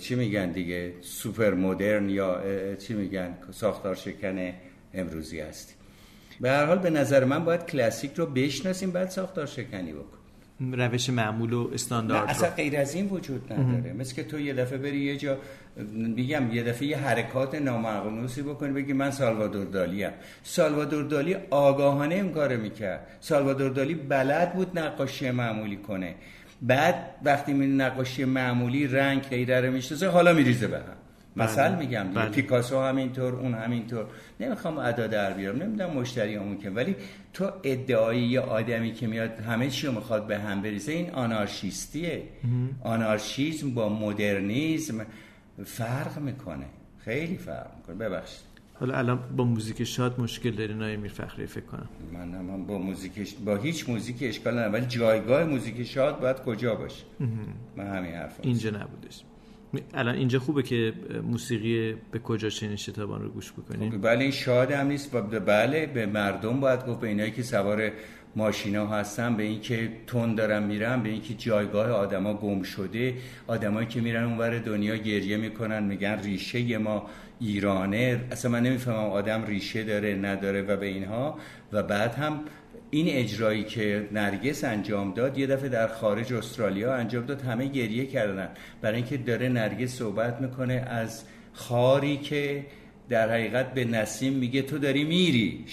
[0.00, 2.42] چی میگن دیگه؟ سوپر مدرن یا
[2.76, 4.52] چی میگن؟ ساختار شکن
[4.94, 5.76] امروزی هستیم.
[6.40, 10.18] به هر حال به نظر من باید کلاسیک رو بشناسیم بعد ساختار شکنی بکن
[10.60, 13.92] روش معمول و استاندارد اصلا غیر از این وجود نداره.
[13.92, 15.38] مثل که تو یه دفعه بری یه جا
[15.92, 20.12] میگم یه دفعه یه حرکات نامقنوسی بکنی بگی من سالوادور دالی هم
[20.42, 23.06] سالوادور دالی آگاهانه این کار می‌کرد.
[23.20, 26.14] سالوادور دالی بلد بود نقاشی معمولی کنه.
[26.62, 31.03] بعد وقتی می نقاشی معمولی رنگ غیره رو می‌شناسه حالا میریزه به هم.
[31.36, 31.78] مثل بله.
[31.78, 32.20] میگم دیگه.
[32.20, 32.30] بله.
[32.30, 34.06] پیکاسو همینطور اون همینطور.
[34.40, 36.96] نمی‌خوام ادا در بیارم نمی‌دونم مشتری همون که ولی
[37.32, 42.22] تو ادعای یه آدمی که میاد همه چی رو می‌خواد به هم بریزه این آنارشیستیه.
[42.82, 45.06] آنارشیزم با مدرنیزم
[45.64, 46.66] فرق می‌کنه.
[46.98, 47.96] خیلی فرق می‌کنه.
[48.08, 48.54] ببخشید.
[48.80, 51.88] حالا الان با موزیک شاد مشکل داری نای میر فخری فکر کنم.
[52.12, 54.72] من من با موزیک با هیچ موزیک اشکال ندارم.
[54.72, 57.04] ولی جایگاه موزیک شاد باید کجا باشه؟
[57.76, 59.22] من همین حرف اینجا نبودش.
[59.94, 64.30] الان اینجا خوبه که موسیقی به کجا چنین شتابان رو گوش بکنیم خب بله این
[64.30, 65.12] شاد هم نیست.
[65.46, 67.90] بله به مردم باید گفت به اینایی که سوار
[68.36, 73.14] ماشینا هستن به اینکه تون دارن میرن به اینکه جایگاه آدما گم شده.
[73.46, 77.06] آدمایی که میرن اونور دنیا گریه می‌کنن میگن ریشه ما
[77.40, 78.20] ایرانه.
[78.30, 81.38] اصلا من نمی‌فهمم آدم ریشه داره نداره و به اینها.
[81.72, 82.40] و بعد هم
[82.90, 88.06] این اجرایی که نرگس انجام داد یه دفعه در خارج استرالیا انجام داد همه گریه
[88.06, 88.48] کردن.
[88.82, 92.66] برای اینکه داره نرگس صحبت می‌کنه از خاری که
[93.08, 95.64] در حقیقت به نسیم میگه تو داری میری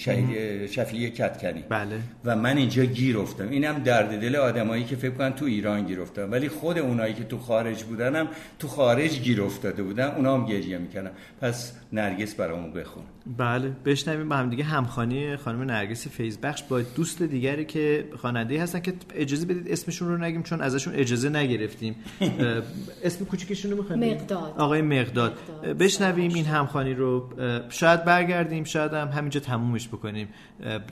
[0.70, 1.64] شفیه کتکنی.
[1.68, 2.00] بله.
[2.24, 6.00] و من اینجا گیر افتم اینم درد دل آدمایی که فکر کنن تو ایران گیر
[6.00, 6.30] افتادن.
[6.30, 10.78] ولی خود اونایی که تو خارج بودنم تو خارج گیر افتاده بودن اونا هم گریه
[10.78, 13.02] می‌کنن پس نرگس برامون بخون.
[13.38, 13.72] بله.
[13.84, 18.92] بشنویم با هم دیگه همخانی خانم نرگس فیزبخش با دوست دیگری که خواننده هستن که
[19.14, 21.94] اجازه بدید اسمشون رو نگیم چون ازشون اجازه نگرفتیم.
[23.04, 24.54] اسم کوچیکشون رو مقداد.
[24.58, 25.78] آقای مقداد, مقداد.
[25.78, 27.21] بشنویم این همخانی رو.
[27.30, 30.28] رو شاید برگردیم شاید هم همینجا تمومش بکنیم.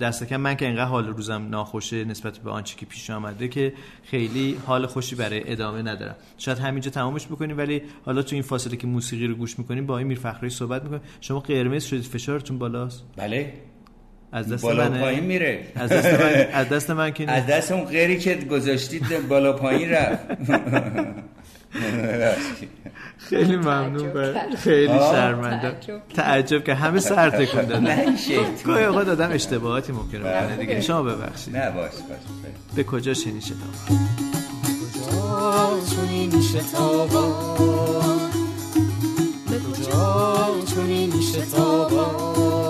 [0.00, 0.36] دست کم.
[0.36, 3.72] من که اینقدر حال روزم ناخوشه نسبت به آنچه که پیش آمده که
[4.04, 6.16] خیلی حال خوشی برای ادامه ندارم.
[6.38, 9.98] شاید همینجا تمومش بکنیم ولی حالا تو این فاصله که موسیقی رو گوش می‌کنیم با
[9.98, 11.02] این میرفخری صحبت می‌کنیم.
[11.20, 12.04] شما قرمز شدید.
[12.04, 13.52] فشارتون بالاست؟ بله.
[14.32, 15.66] از دست بالا من پایین میره.
[15.74, 19.90] از دست من؟ از دست من که از دست اون غیری که گذاشتید بالا پایین
[19.90, 20.26] رفت.
[23.28, 24.12] خیلی ممنون
[24.56, 25.72] خیلی شرمنده.
[26.14, 27.82] تعجب که همه سر تکون دادن.
[27.86, 28.06] نه
[28.64, 31.56] گاهی اوقات آدم اشتباهاتی ممکنه بکنه دیگه شما ببخشید.
[31.56, 32.18] نه باش باش
[32.76, 33.58] به کجا شنی شتاب
[34.94, 38.30] کجا چونین شتابان
[39.50, 42.69] به کجا چونین شتابان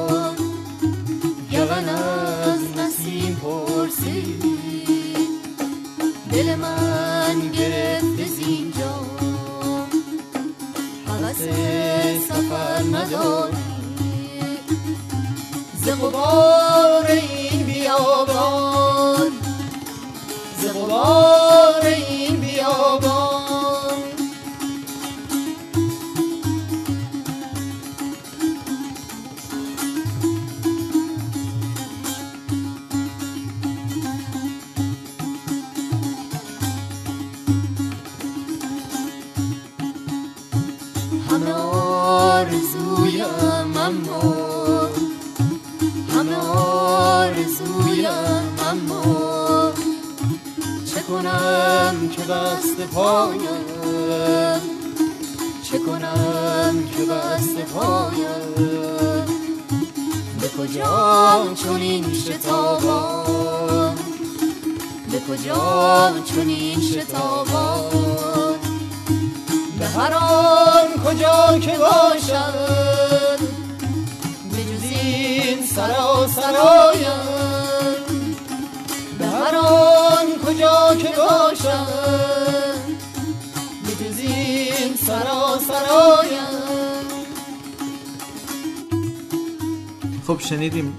[90.50, 90.92] شنیدیم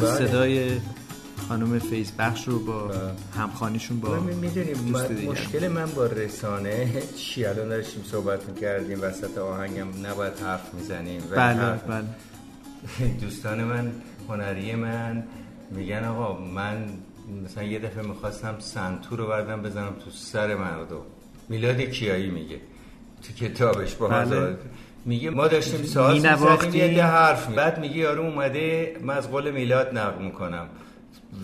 [0.00, 0.80] صدای
[1.48, 2.90] خانم فیض بخش رو با
[3.36, 4.76] همخانیشون با می‌دونیم.
[5.30, 11.72] مشکل من با رسانه چی؟ الان داشتیم صحبت می‌کردیم وسط آهنگم نباید حرف می‌زنیم بله
[11.72, 12.04] بله.
[13.22, 13.92] دوستان من
[14.28, 15.24] هنری من
[15.70, 16.84] میگن آقا من
[17.44, 20.96] مثلا یه دفعه می‌خواستم سنتور رو بردم بزنم تو سر مردم.
[21.48, 22.60] میلاد کیایی میگه
[23.22, 24.56] تو کتابش با بله.
[25.04, 29.98] میگه ما داشتیم ساز می‌زنیم یه حرف بعد میگه یارو اومده من از قول میلاد
[29.98, 30.66] نقل می‌کنم.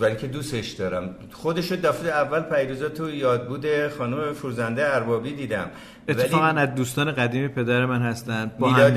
[0.00, 1.14] ولی که دوستش دارم.
[1.32, 5.70] خودشو دفعه اول پیروزا تو یاد بوده خانم فروزنده اربابی دیدم.
[6.08, 8.50] اتفاقا از دوستان قدیمی پدر من هستن.
[8.58, 8.90] با هم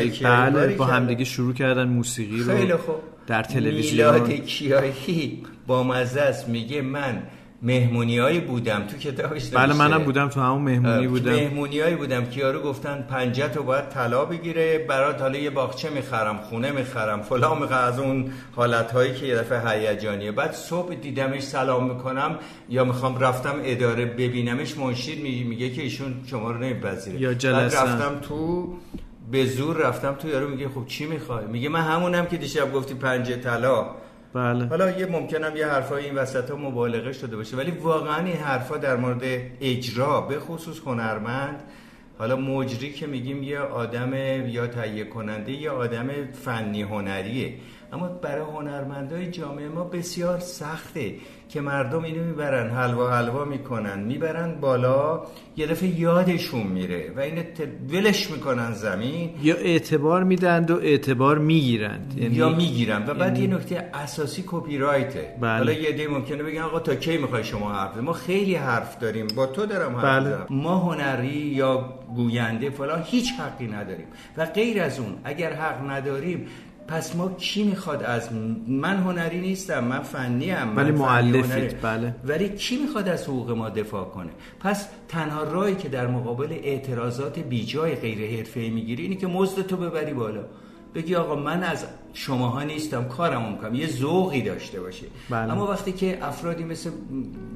[0.53, 2.95] بله با همدیگه شروع کردن موسیقی رو خیلی خوب.
[3.27, 4.15] در تلویزیون.
[4.15, 6.49] میلاد کیایی؟ با مزه است.
[6.49, 7.23] میگه من
[7.63, 8.83] مهمونیایی بودم.
[8.87, 11.31] تو کتابش بله منم بودم تو همون مهمونی بودم.
[11.31, 16.37] مهمونیایی بودم که یارو گفتن پنجه تو باید طلا بگیره برات حالا یه باغچه می‌خرم
[16.37, 20.31] خونه می‌خرم فلان می‌خرم از اون حالت هایی که یه دفعه هیجانیه.
[20.31, 22.35] بعد صبح دیدمش سلام می‌کنم
[22.69, 27.21] یا می‌خوام رفتم اداره ببینمش منشید میگه که ایشون شما رو نمیپذیره.
[27.21, 28.73] یا بعد رفتم تو
[29.31, 32.93] به زور رفتم تو یارو میگه خب چی می‌خوای؟ میگه من همونم که دیشب گفتی
[32.93, 33.85] پنجه طلا.
[34.33, 34.65] بله.
[34.65, 38.77] حالا یه ممکنم یه حرفای این وسط ها مبالغه شده باشه ولی واقعا این حرفا
[38.77, 39.21] در مورد
[39.61, 41.63] اجرا به خصوص هنرمند
[42.17, 44.13] حالا مجری که میگیم یه آدم
[44.47, 47.53] یا تهیه کننده یه آدم فنی هنریه
[47.93, 51.15] اما برای هنرمندای جامعه ما بسیار سخته
[51.53, 55.21] که مردم اینو می‌برن حلوا حلوا می‌کنن می‌برن بالا
[55.57, 57.43] یه دفعه یادشون میره و این
[57.89, 59.29] ولش می‌کنن زمین.
[59.43, 62.13] یا اعتبار میدند و اعتبار می‌گیرند.
[62.17, 63.03] یعنی یا می‌گیرن.
[63.07, 63.51] و بعد یعنی...
[63.51, 65.57] یه نکته اساسی کپی رایته بله.
[65.57, 69.27] حالا یه دی ممکنه بگن آقا تا کی می‌خوای شما حرف ما خیلی حرف داریم.
[69.35, 70.37] با تو دارم حرف بله.
[70.49, 74.07] ما هنری یا گوینده فلان هیچ حقی نداریم.
[74.37, 76.47] و غیر از اون اگر حق نداریم
[76.87, 78.29] پس ما کی می‌خواد از
[78.67, 82.15] من هنری نیستم من فنی ام ولی معلفید بله.
[82.25, 87.39] ولی کی می‌خواد از حقوق ما دفاع کنه؟ پس تنها راهی که در مقابل اعتراضات
[87.39, 90.43] بیجای غیر حرفه‌ای می‌گیری اینی که مزد تو ببری بالا.
[90.95, 93.75] بگی آقا من از شماها نیستم کارم می‌کنم.
[93.75, 95.51] یه ذوقی داشته باشه بله.
[95.51, 96.89] اما وقتی که افرادی مثل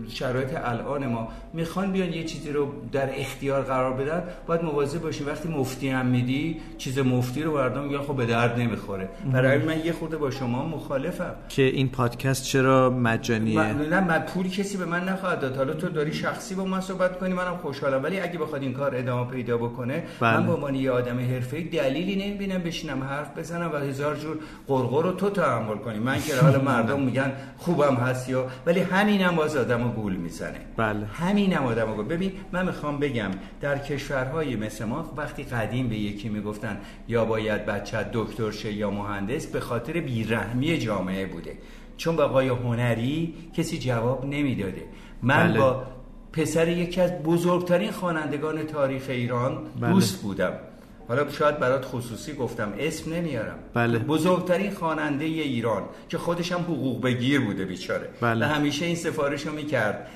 [0.10, 5.28] شرایط الان ما می‌خوان بیان یه چیزی رو در اختیار قرار بدن باید مواظب باشیم.
[5.28, 9.10] وقتی مفتی هم میدی چیز مفتی رو مردم میگن خب به درد نمی‌خوره.
[9.34, 11.36] برای من یه خورده با شما مخالفم.
[11.50, 15.58] که این پادکست چرا مجانیه؟ نه من پولی کسی به من نخواهد داد.
[15.58, 18.04] حالا تو داری شخصی با من صحبت کنی منم خوشحالم.
[18.04, 20.38] ولی اگه بخواد این کار ادامه پیدا بکنه بله.
[20.38, 22.58] من به عنوان یه آدم حرفه‌ای دلیلی نمی‌بینم.
[22.58, 24.38] بشینم حرف بزنم و هزار جور
[24.68, 26.00] قرقر رو تو تحمل کنی.
[26.00, 30.60] من که حالا مردم میگن خوبم هست یا ولی همینم باز آدمو گول می‌زنه.
[30.78, 31.06] بله.
[31.06, 33.32] همینم آدمو گول ببین من می‌خوام بگم
[33.62, 38.90] در کشورهای مثل ما وقتی قدیم به یکی می‌گفتن یا باید بچه دکتر شه یا
[38.90, 41.58] مهندس به خاطر بیرحمی جامعه بوده.
[41.98, 44.84] چون به آقای هنری کسی جواب نمی‌داده.
[45.22, 45.60] من بله.
[45.60, 45.84] با
[46.34, 49.94] پسر یکی از بزرگترین خوانندگان تاریخ ایران بله.
[49.94, 50.54] دوست بودم.
[51.08, 53.60] حالا شاید برات خصوصی گفتم اسم نمیارم.
[53.74, 54.00] بله.
[54.00, 58.10] بزرگترین خواننده ایران که خودش هم حقوق بگیر بوده بیچاره.
[58.22, 58.46] بله.
[58.46, 60.08] و همیشه این سفارش رو می‌کرد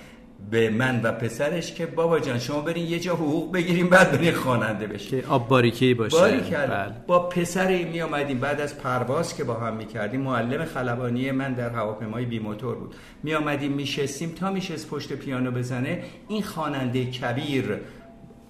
[0.51, 4.33] به من و پسرش که بابا جان شما برین یه جا حقوق بگیریم بعد برین
[4.33, 5.21] خواننده بشین.
[5.21, 6.17] که آب باریکی باشه.
[6.17, 6.95] بله.
[7.07, 11.53] با پسر می آمدیم بعد از پرواز که با هم می کردیم معلم خلبانی من
[11.53, 12.95] در هواپیمای بی موتور بود.
[13.23, 14.29] می آمدیم میشستیم.
[14.29, 17.79] تا میشست پشت پیانو بزنه این خواننده کبیر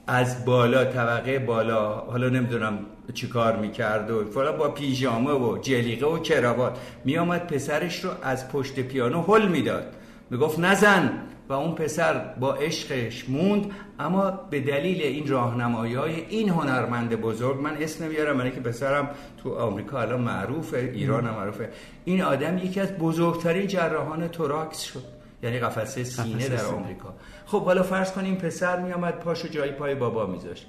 [0.07, 2.79] از بالا طبقه بالا حالا نمی‌دونم
[3.13, 8.79] چیکار می‌کرد و فلا با پیژامه و جلیقه و کراوات میآمد پسرش رو از پشت
[8.79, 9.83] پیانو هل می‌داد.
[10.29, 11.11] می‌گفت نزن
[11.49, 17.61] و اون پسر با عشقش موند اما به دلیل این راهنمایی های این هنرمند بزرگ
[17.61, 19.09] من اسم نمیارم من که پسرم
[19.43, 21.69] تو آمریکا الان معروفه ایران هم معروفه
[22.05, 25.20] این آدم یکی از بزرگترین جراحان توراکس شد.
[25.43, 27.13] یعنی قفسه سینه در آمریکا.
[27.45, 30.65] خب حالا فرض کنیم پسر میامد پاشو جای پای بابا میذاشت.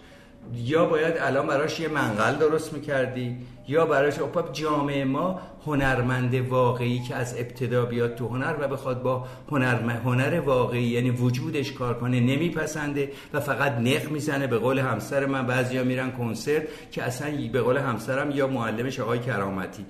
[0.54, 3.37] یا باید الان براش یه منقل درست می‌کردی
[3.68, 9.02] یا براش خب جامعه ما هنرمند واقعی که از ابتدا بیاد تو هنر و بخواد
[9.02, 14.46] با هنر هنر واقعی یعنی وجودش کار کنه نمیپسنده و فقط نق می‌زنه.
[14.46, 19.18] به قول همسر من بعضیا میرن کنسرت که اصلا به قول همسرم یا معلمش آقای
[19.18, 19.85] کرامتی.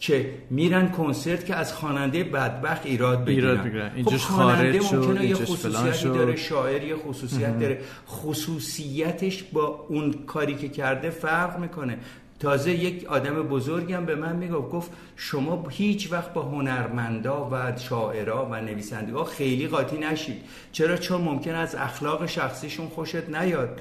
[0.00, 3.64] که میرن کنسرت که از خواننده بدبخت ایراد بگیرن.
[3.64, 4.02] بگیرن.
[4.04, 7.80] خب خواننده ممکنه یه خصوصیتی داره شاعر یه خصوصیت داره.
[8.08, 11.98] خصوصیتش با اون کاری که کرده فرق می‌کنه.
[12.40, 18.48] تازه یک آدم بزرگم به من می‌گفت گفت شما هیچ وقت با هنرمندا و شاعرها
[18.50, 20.36] و نویسندگان خیلی قاطی نشید.
[20.72, 23.80] چرا؟ چون ممکن از اخلاق شخصیشون خوشت نیاد.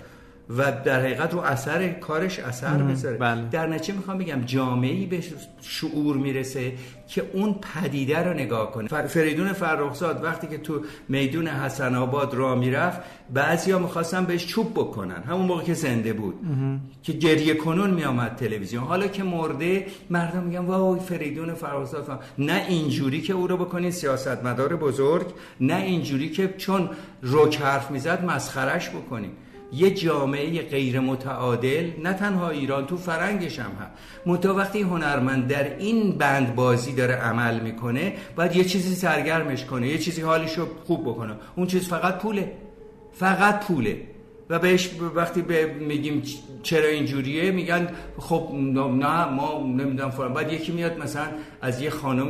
[0.50, 3.18] و در حقیقت رو اثر کارش اثر بذاره.
[3.18, 3.50] بله.
[3.52, 5.24] در نتیجه می‌خوام بگم جامعه به
[5.62, 6.74] شعور می‌رسه
[7.08, 8.88] که اون پدیده رو نگاه کنه.
[8.88, 13.02] فریدون فرخزاد وقتی که تو میدون حسن آباد را می‌رفت
[13.34, 15.24] بعضیا می‌خواستن بهش چوب بکنن.
[15.24, 16.36] همون موقع که زنده بود.
[17.04, 18.84] که گریه کنون میامد تلویزیون.
[18.84, 24.76] حالا که مرده مردم میگن وای فریدون فرخزاد نه اینجوری که او رو بکنین سیاستمدار
[24.76, 25.28] بزرگ
[25.62, 26.90] نه اینجوری که چون
[27.22, 29.32] روک حرف می‌زد مسخرش بکنین
[29.74, 33.92] یه جامعه غیر متعادل نه تنها ایران تو فرنگش هم هم
[34.26, 39.88] منتها وقتی هنرمند در این بند بازی داره عمل می‌کنه باید یه چیزی سرگرمش کنه
[39.88, 41.36] یه چیزی حالشو خوب بکنه.
[41.56, 42.52] اون چیز فقط پوله.
[43.14, 44.15] فقط پوله.
[44.50, 46.24] و بهش وقتی به میگیم
[46.64, 51.26] چرا اینجوریه میگن خب نه ما نمی‌دونم فرام بعد یکی میاد مثلا
[51.62, 52.30] از یه خانم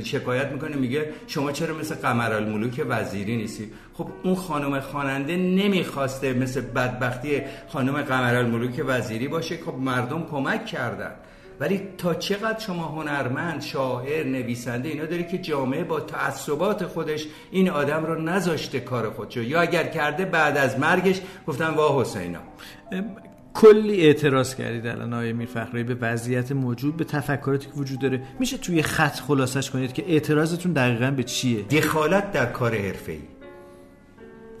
[0.00, 6.60] شکایت می‌کنه میگه شما چرا مثل قمرالملوک وزیری نیستی؟ خب اون خانم خواننده نمی‌خواسته مثل
[6.60, 9.56] بدبختی خانم قمرالملوک وزیری باشه.
[9.66, 11.12] خب مردم کمک کردن.
[11.60, 17.70] ولی تا چقدر شما هنرمند شاعر نویسنده اینا داری که جامعه با تعصبات خودش این
[17.70, 22.40] آدم رو نذاشته کار خودشو؟ یا اگر کرده بعد از مرگش گفتن وا حسینا
[23.54, 28.22] کلی اعتراض کردید الان آقای میرفخری به وضعیت موجود به تفکراتی که وجود داره.
[28.38, 33.20] میشه توی خط خلاصش کنید که اعتراضتون دقیقا به چیه؟ دخالت در کار حرفه‌ای.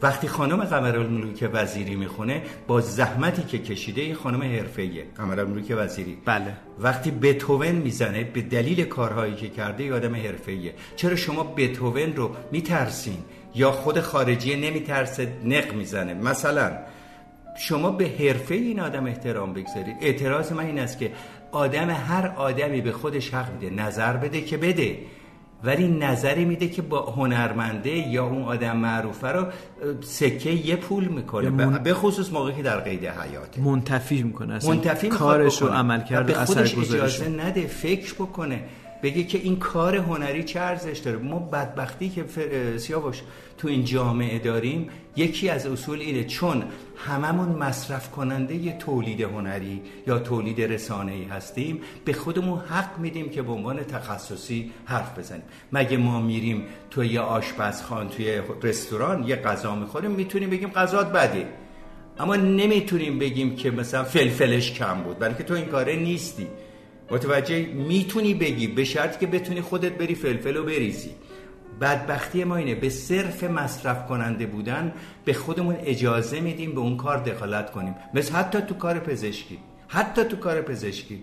[0.02, 5.06] وقتی خانم قمرالملوک وزیری می‌خونه با زحمتی که کشیده این خانم حرفه‌ایه.
[5.16, 6.18] قمرالملوک وزیری.
[6.24, 6.52] بله.
[6.78, 10.74] وقتی بتوون می‌زنه به دلیل کارهایی که کرده یه آدم حرفه‌ایه.
[10.96, 13.18] چرا شما بتوون رو میترسین؟
[13.54, 16.72] یا خود خارجی نمیترسه نق می‌زنه؟ مثلا
[17.58, 19.96] شما به حرفه این آدم احترام بگذارید.
[20.00, 21.12] اعتراض من این است که
[21.52, 24.98] آدم هر آدمی به خودش حق میده نظر بده که بده.
[25.64, 29.46] ولی نظری میده که با هنرمنده یا اون آدم معروفه رو
[30.00, 31.50] سکه یه پول می‌کنه.
[31.50, 31.82] من...
[31.82, 33.60] به خصوص موقعی که در قید حیاته.
[33.60, 38.60] منتفی می‌کنه منتفی کارش رو عمل کرده به خودش اجازه نده فکر بکنه.
[39.02, 42.24] بگه که این کار هنری چه ارزش داره؟ ما بدبختی که
[42.78, 43.22] سیاوش
[43.58, 46.64] تو این جامعه داریم یکی از اصول اینه چون
[46.96, 53.28] هممون مصرف کننده یه تولید هنری یا تولید رسانه ای هستیم به خودمون حق میدیم
[53.28, 55.42] که به عنوان تخصصی حرف بزنیم.
[55.72, 61.48] مگه ما میریم تو یه آشپزخان توی رستوران یه غذا می‌خوریم می‌تونیم بگیم غذات بده
[62.18, 66.46] اما نمی‌تونیم بگیم که مثلا فلفلش کم بود برای که تو این کاره نیستی.
[67.10, 71.10] متوجه می‌تونی بگی به شرط که بتونی خودت بری فلفل و بریزی.
[71.80, 74.92] بدبختی ما اینه به صرف مصرف کننده بودن
[75.24, 77.94] به خودمون اجازه میدیم به اون کار دخالت کنیم.
[78.14, 81.22] مثل حتی تو کار پزشکی حتی تو کار پزشکی.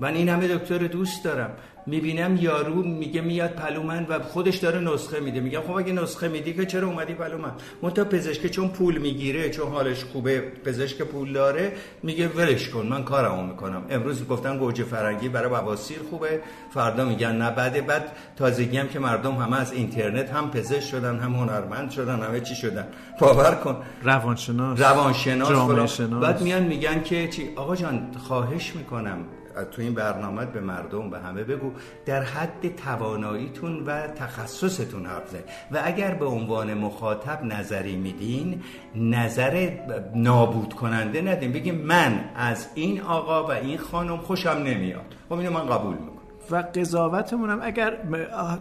[0.00, 1.50] من این همه دکتر دوست دارم.
[1.86, 5.40] می‌بینم یارو میگه میاد پلو من و خودش داره نسخه میده.
[5.40, 7.50] میگم خب اگه نسخه میدی که چرا اومدی پلو من؟
[7.82, 11.72] منتها پزشک چون پول می‌گیره چون حالش خوبه پزشک پول داره
[12.02, 13.82] میگه ولش کن من کارمو می‌کنم.
[13.90, 16.40] امروز گفتن گوجه فرنگی برای بواسیر خوبه.
[16.74, 21.18] فردا میگن نه بعد بعد تازگی هم که مردم همه از اینترنت هم پزشک شدن
[21.18, 22.86] هم هنرمند شدن همه چی شدن.
[23.20, 23.76] باور کن.
[24.02, 24.80] روانشناس.
[24.80, 29.18] روانشناس بعد میان میگن که چی؟ آقا جان خواهش می‌کنم.
[29.64, 31.72] تو این برنامه به مردم به همه بگو
[32.06, 35.34] در حد تواناییتون و تخصصتون حرف
[35.70, 38.62] و اگر به عنوان مخاطب نظری میدین
[38.94, 39.70] نظر
[40.14, 41.52] نابود کننده ندین.
[41.52, 45.14] بگیم من از این آقا و این خانم خوشم نمیاد.
[45.28, 46.17] خب اینو من قبول می‌کنم.
[46.50, 47.92] و قضاوتمون هم اگر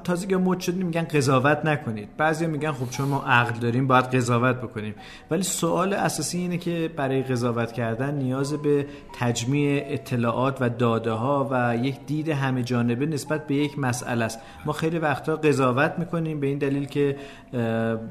[0.04, 2.10] تازه که مد شدیم میگن قضاوت نکنید.
[2.18, 4.96] بعضی میگن خب چون ما عقل داریم باید قضاوت بکنیم.
[5.32, 8.86] ولی سوال اساسی اینه که برای قضاوت کردن نیاز به
[9.20, 14.40] تجمیع اطلاعات و داده ها و یک دید همه جانبه نسبت به یک مسئله است.
[14.66, 17.16] ما خیلی وقتا قضاوت می‌کنیم به این دلیل که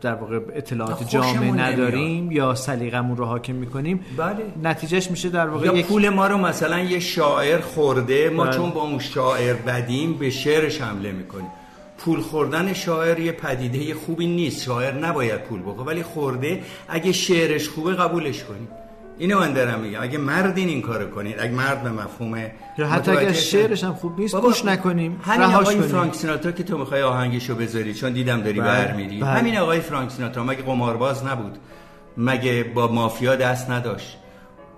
[0.00, 4.00] در واقع اطلاعات جامع نداریم یا سلیقمون رو حاکم می‌کنیم.
[4.16, 4.36] بله.
[4.62, 5.86] نتیجهش میشه در واقع یا یک...
[5.86, 8.56] پول ما رو مثلا یه شاعر خورده ما بله.
[8.56, 11.50] چون با اون شاعر بدیم به شعرش حمله می‌کنیم.
[11.98, 14.62] پول خوردن شاعر یه پدیده خوبی نیست.
[14.62, 16.62] شاعر نباید پول بخوره ولی خورده.
[16.88, 18.68] اگه شعرش خوبه قبولش کنیم.
[19.18, 20.02] اینو من دارم میگم.
[20.02, 24.20] اگه مردین این کارو کنید اگه مرد به مفهوم یا حتی اگه شعرش هم خوب
[24.20, 28.60] نیست گوش نکنیم همین آقای فرانک سیناترا که تو می‌خوای آهنگشو بذاری چون دیدم داری
[28.60, 28.68] بله.
[28.68, 29.30] برمیری بله.
[29.30, 31.58] همین آقای فرانک سیناترا مگه قمارباز نبود؟
[32.16, 34.18] مگه با مافیا دست نداشت؟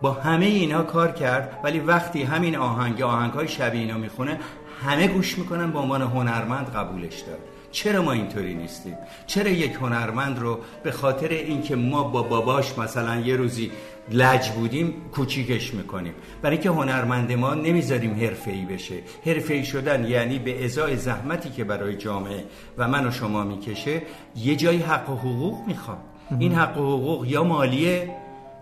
[0.03, 4.39] با همه اینا کار کرد ولی وقتی همین آهنگ آهنگ های شبیه اینا می‌خونه
[4.87, 7.41] همه گوش می‌کنن به عنوان هنرمند قبولش داره
[7.73, 13.21] چرا ما اینطوری نیستیم؟ چرا یک هنرمند رو به خاطر اینکه ما با باباش مثلا
[13.21, 13.71] یه روزی
[14.11, 18.15] لج بودیم کوچیکش می‌کنیم؟ برای اینکه هنرمند ما نمی‌ذاریم
[18.47, 18.95] ای بشه.
[19.25, 22.45] ای شدن یعنی به ازای زحمتی که برای جامعه
[22.79, 24.03] و من و شما می‌کشه
[24.37, 25.99] یه جایی حق و حقوق می‌خواد
[26.39, 28.11] این حق و حقوق یا مالیه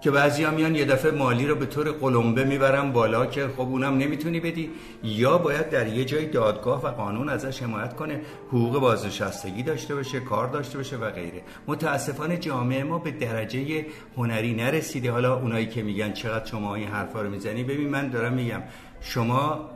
[0.01, 3.61] که بعضی هم میان یه دفعه مالی رو به طور قلمبه می‌برن بالا که خب
[3.61, 4.71] اونم نمی‌تونی بدی.
[5.03, 10.21] یا باید در یه جای دادگاه و قانون ازش حمایت کنه حقوق بازنشستگی داشته باشه
[10.21, 11.43] کار داشته باشه و غیره.
[11.67, 13.87] متاسفانه جامعه ما به درجه
[14.17, 15.11] هنری نرسیده.
[15.11, 18.63] حالا اونایی که میگن چقدر شما این حرفا رو می‌زنی؟ ببین من دارم میگم
[19.01, 19.71] شما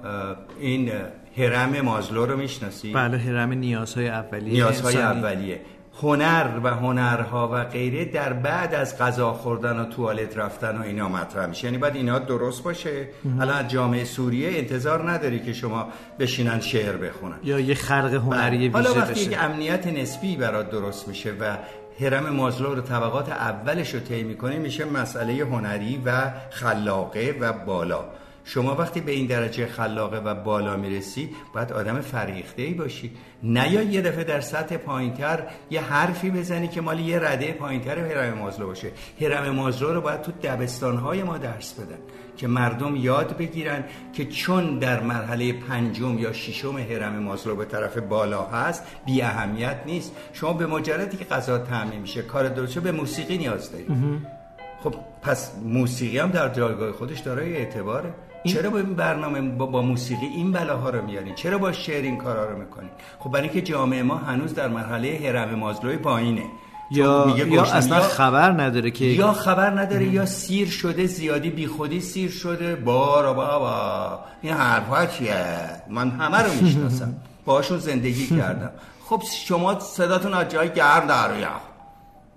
[0.61, 0.93] این
[1.37, 4.53] هرم مازلو رو می‌شناسی؟ بله هرم نیازهای اولیه.
[4.53, 5.61] نیازهای اولیه.
[6.03, 11.09] هنر و هنرها و غیره در بعد از غذا خوردن و توالت رفتن و اینا
[11.09, 11.65] مطرح میشه.
[11.65, 13.09] یعنی باید اینا درست باشه.
[13.41, 15.89] الان جامعه سوریه انتظار نداری که شما
[16.19, 17.37] بشینن شعر بخونن.
[17.45, 21.57] یا یه خرق هنری ویژه حالا وقتی یک امنیت نسبی برات درست میشه و
[22.01, 28.05] هرم مازلو رو طبقات اولش رو طی می‌کنه میشه مسئله هنری و خلاقه و بالا.
[28.53, 33.11] شما وقتی به این درجه خلاقه و بالا می‌رسی باید آدم فریخته ای باشی.
[33.43, 37.99] نه یا یه دفعه در سطح پایینتر یه حرفی بزنی که مالی یه رده پایینتر
[37.99, 38.91] هرم مازلو باشه.
[39.21, 41.99] هرم مازلو رو باید تو دبستانهای ما درس بدن
[42.37, 47.99] که مردم یاد بگیرن که چون در مرحله پنجم یا ششم هرم مازلو به طرف
[47.99, 50.13] بالا هست بی اهمیت نیست.
[50.33, 54.40] شما به مجردی که غذا تعمین میشه کار درست به موسیقی نیاز دارید.
[54.85, 58.15] خب پس موسیقی هم در جایگاه خودش دارای اعتباره.
[58.45, 62.51] چرا با این برنامه با, موسیقی این بلاها رو میارین؟ چرا با شعر این کارا
[62.51, 66.43] رو می‌کنین؟ خب برای اینکه جامعه ما هنوز در مرحله هرم مازلوی پایینه.
[66.91, 72.31] یا, یا اصلا خبر نداره که یا خبر نداره یا سیر شده زیادی بیخودی سیر
[72.31, 72.77] شده.
[72.77, 75.45] بارا بابا این حرفا چیه؟
[75.91, 77.15] من همه رو می‌شناسم.
[77.45, 78.71] باشون زندگی کردم.
[79.05, 81.33] خب شما صداتون از جای گرم در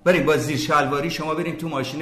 [0.03, 1.99] بریم با زیر شلواری شما بریم تو ماشین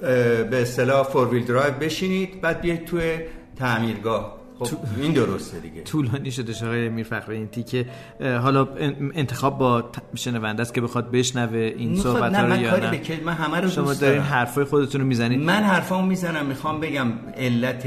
[0.00, 3.18] به اصطلاح فور ویل درایو بشینید بعد بیاید توی
[3.56, 4.40] تعمیرگاه.
[4.58, 5.82] خب این درسته دیگه.
[5.82, 7.86] طولانی شده آقای میرفخر این تیکه.
[8.20, 8.68] حالا
[9.14, 13.00] انتخاب با شنونده است که بخواد بشنوه این صحبت ها رو یا نه.
[13.24, 15.40] من همه رو شما دارین حرفای خودتون رو می‌زنید.
[15.40, 17.86] من حرفامو می‌زنم می‌خوام بگم علت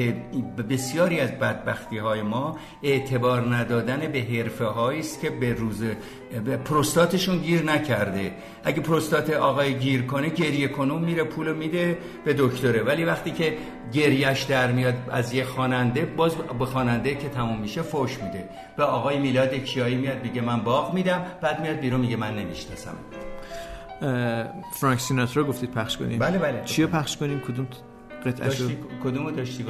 [0.70, 5.84] بسیاری از بدبختی های ما اعتبار ندادن به حرفه هایی است که به روز
[6.66, 8.32] پروستاتشون گیر نکرده.
[8.64, 12.84] اگه پروستات آقای گیر کنه گریه کنون میره پول میده به دکتره.
[12.84, 13.58] ولی وقتی که
[13.94, 18.50] گریش در میاد از یه خواننده باز به خواننده که تموم میشه فوش میده.
[18.78, 22.96] به آقای میلاد کیایی میاد میگه من باغ میدم بعد میاد بیرون میگه من نمی‌شناسم.
[24.74, 26.20] فرانک سیناترا گفتید پخش کنیم.
[26.20, 26.62] بله بله.
[26.66, 27.68] چی پخش کنیم؟ کدوم
[28.26, 28.50] قطعه
[29.04, 29.66] کدوم داشتی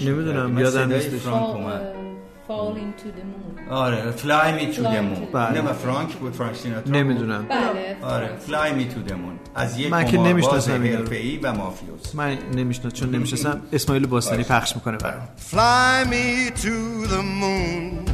[0.00, 1.08] نمی‌دونم یادم نیست.
[1.08, 2.15] فرانک اومد.
[2.48, 5.62] Fall into the moon آره Fly me to the moon بله.
[5.62, 9.92] نه فرانک بود فرانک سیناترا نمی‌دونم بله آره Fly me to the moon از یک
[9.92, 15.28] من که نمی‌شناسم حرفه‌ای و مافیوس من نمی‌شناسم چون نمی‌شناسم اسماعیل باستانی پخش می‌کنه برام
[15.50, 18.06] Fly me to the moon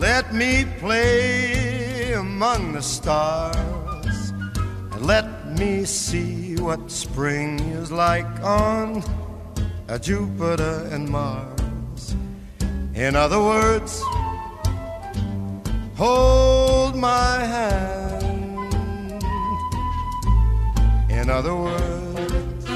[0.00, 4.18] Let me play among the stars
[4.92, 5.26] And let
[5.60, 8.32] me see what spring is like
[8.64, 8.86] on
[10.08, 11.59] Jupiter and Mars
[13.00, 14.02] In other words,
[15.96, 19.24] hold my hand.
[21.08, 22.66] In other words,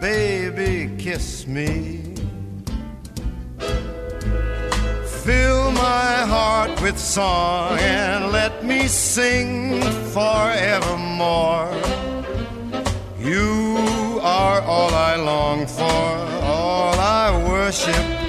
[0.00, 2.02] baby, kiss me.
[5.22, 9.80] Fill my heart with song and let me sing
[10.10, 11.70] forevermore.
[13.20, 16.02] You are all I long for,
[16.42, 18.21] all I worship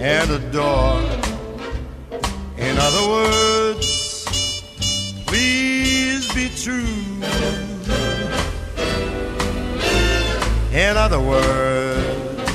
[0.00, 1.02] and adore.
[2.56, 4.24] In other words,
[5.26, 6.84] please be true.
[10.72, 12.46] In other words,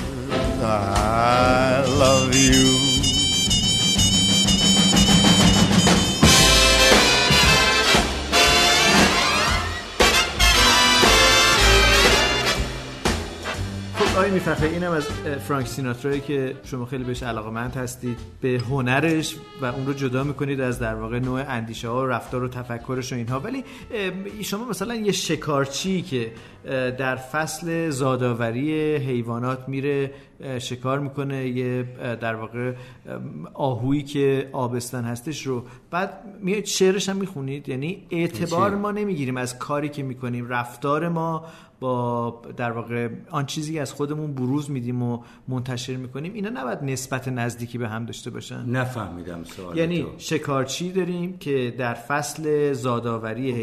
[0.62, 2.23] I love
[14.24, 15.06] آقای میفخره اینم از
[15.48, 18.18] فرانک سیناترایی که شما خیلی بهش علاقه مند هستید.
[18.42, 22.44] به هنرش و اون رو جدا می‌کنید از در واقع نوع اندیشه ها و رفتار
[22.44, 23.40] و تفکرش و اینها.
[23.40, 23.64] ولی
[24.42, 26.32] شما مثلا یه شکارچی که
[26.98, 30.12] در فصل زادآوری حیوانات میره
[30.60, 31.84] شکار می‌کنه یه
[32.22, 32.74] در واقع
[33.54, 35.64] آهویی که آبستن هستش رو.
[35.92, 40.48] بعد میاد شعرش هم می‌خونید؟ یعنی اعتبار ما نمی‌گیریم از کاری که می‌کنیم.
[40.50, 41.46] رفتار ما
[41.80, 47.28] با در واقع آن چیزی از خودمون بروز میدیم و منتشر می‌کنیم اینا نباید نسبت
[47.28, 48.70] نزدیکی به هم داشته باشن.
[48.70, 53.58] نفهمیدم سوال یعنی شکارچی داریم که در فصل زادآوری خب،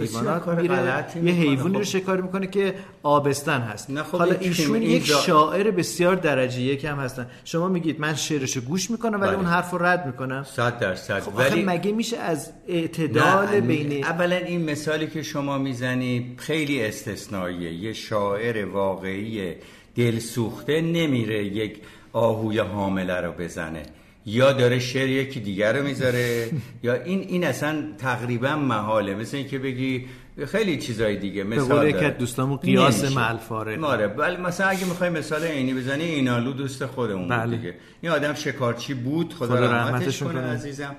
[0.51, 1.85] حیوانات میره یه حیوانی رو خب.
[1.85, 4.03] شکار می‌کنه که آبستن هست.
[4.03, 7.26] خب حالا ایشون یک شاعر بسیار درجه یک هم هستن.
[7.44, 9.38] شما میگید من شعرشو گوش می‌کنم ولی بله.
[9.38, 10.44] اون حرف رو رد می‌کنم.
[10.44, 11.20] صد درصد.
[11.20, 17.72] خب ولی مگه میشه از اعتدال بین اولا این مثالی که شما می‌زنی خیلی استثنائیه
[17.72, 19.54] یه شاعر واقعی
[19.96, 21.76] دلسوخته نمیره یک
[22.12, 23.82] آهوی حامله رو بزنه.
[24.26, 26.50] یا داره شعر یکی دیگر رو می‌ذاره.
[26.82, 29.14] یا این این اصلا تقریبا محاله.
[29.14, 30.06] مثل اینکه بگی
[30.47, 33.80] خیلی چیزای دیگه مثال به قول که دوستامون قیاس ملفاره.
[33.80, 37.57] آره ولی مثلا اگه می‌خوای مثال عینی بزنی اینالو دوست خودمون بله.
[37.57, 37.74] دیگه.
[38.01, 40.97] این آدم شکارچی بود خدا, خدا رحمتش کنه عزیزم.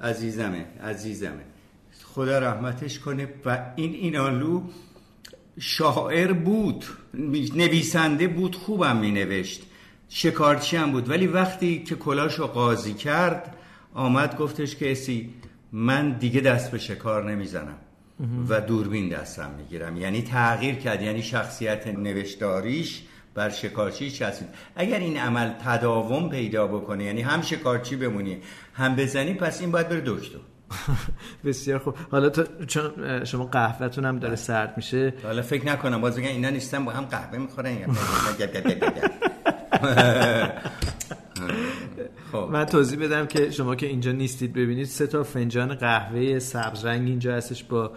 [0.00, 1.44] عزیزمه عزیزمه.
[2.04, 4.62] خدا رحمتش کنه و این اینالو
[5.58, 6.84] شاعر بود
[7.54, 9.62] نویسنده بود خوبم می نوشت
[10.08, 11.10] شکارچی هم بود.
[11.10, 13.56] ولی وقتی که کلاشو قاضی کرد
[13.94, 15.30] آمد گفتش که اسی
[15.72, 17.78] من دیگه دست به شکار نمی‌زنم.
[18.48, 19.96] و دوربین دستم می‌گیرم.
[19.96, 21.02] یعنی تغییر کرد.
[21.02, 23.02] یعنی شخصیت نوشتاریش
[23.34, 24.48] بر شکارچی چسبید.
[24.76, 28.38] اگر این عمل تداوم پیدا بکنه یعنی هم شکارچی بمونی
[28.74, 30.38] هم بزنی پس این باید بره دکتر.
[31.44, 31.94] بسیار خوب.
[32.10, 35.14] حالا تو چون شما قهوهتون هم داره سرد میشه.
[35.22, 36.00] حالا فکر نکنم.
[36.00, 37.76] باز بگن اینا نیستن با هم قهوه می‌خورن.
[42.32, 42.48] خب.
[42.52, 47.08] من توضیح بدم که شما که اینجا نیستید ببینید سه تا فنجان قهوه سبز رنگ
[47.08, 47.92] اینجا هستش با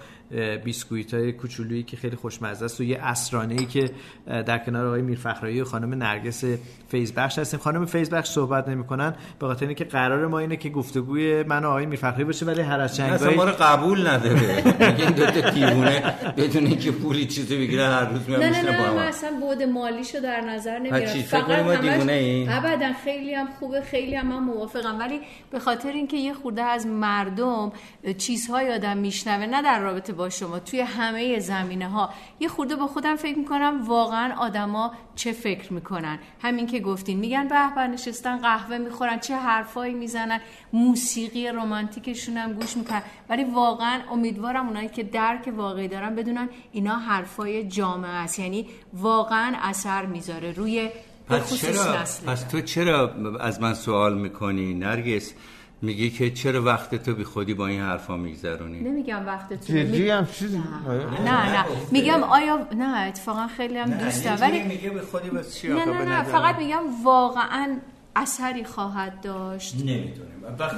[0.64, 3.90] بیسکویت های کوچولویی که خیلی خوشمزه است و یه اسرانه ای که
[4.26, 6.44] در کنار آقای میرفخرایی و خانم نرگس
[6.88, 7.60] فیض بخش هستیم.
[7.60, 11.68] خانم فیض بخش صحبت نمی‌کنن به خاطر اینکه قرار ما اینه که گفتگوی من و
[11.68, 16.14] آقای میرفخرایی باشه ولی هر از چنگ ما رو قبول نداره میگن دو تا دیوونه
[16.38, 20.20] بدون اینکه پولی چیزی بگیره هر روز میام نه نه نه من اصلا بود مالیشو
[20.20, 24.99] در نظر نمی‌گیرم فقط ما دیوونه این ابدا خیلی هم خوبه خیلی هم من موافقم.
[24.99, 27.72] ولی به خاطر اینکه یه خورده از مردم
[28.17, 32.09] چیزهای آدم میشنوه نه در رابطه با شما توی همه زمینه ها
[32.39, 36.20] یه خورده با خودم فکر می‌کنم واقعا آدما چه فکر می‌کنن.
[36.41, 40.41] همین که گفتین میگن به نشستن قهوه می‌خورن چه حرفایی می‌زنن
[40.74, 43.01] موسیقی رمانتیکشون هم گوش می‌کنن.
[43.30, 48.39] ولی واقعا امیدوارم اونایی که درک واقعی دارن بدونن اینا حرفای جامعه است.
[48.39, 50.89] یعنی واقعا اثر می‌ذاره روی
[51.30, 51.94] پس چرا
[52.28, 55.34] پس تو چرا از من سوال می‌کنی؟ نرگس
[55.82, 60.10] میگی که چرا وقت تو بی خودی با این حرفا میگذرونی؟ نمیگم وقت تو جدی
[60.10, 61.22] هم چیزی نه.
[61.24, 61.66] نه, نه.
[61.92, 64.42] میگم آیا نه اتفاقا خیلی هم دوست دارم.
[64.42, 66.24] ولی میگه به خودی بس چی نه نه, نه.
[66.24, 67.78] فقط میگم واقعا
[68.16, 69.76] اثری خواهد داشت.
[69.76, 70.30] نمی‌دونیم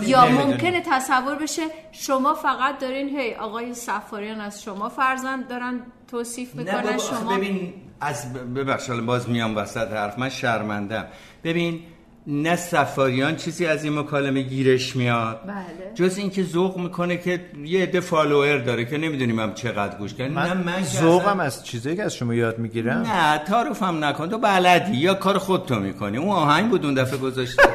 [0.05, 6.55] یا ممکنه تصور بشه شما فقط دارین هی آقای سفاریان از شما فرزند دارن توصیف
[6.55, 11.05] می‌کنن شما ببین از ببخشید باز میام وسط حرف من شرمندم
[11.43, 11.79] ببین
[12.27, 15.41] نه سفاریان چیزی از این مکالمه گیرش میاد.
[15.47, 15.91] بله.
[15.95, 20.27] جز اینکه ذوق می‌کنه که یه عده فالوور داره که نمی‌دونیم هم چقدر گوش کنه
[20.27, 23.01] من, نه من ذوقم از چیزی که از شما یاد می‌گیرم.
[23.01, 24.29] نه تعارفم نکن.
[24.29, 24.97] تو بلدی.
[24.97, 26.17] یا کار خودتو می‌کنی.
[26.17, 27.61] اون آهنگ بود اون دفعه گذاشتی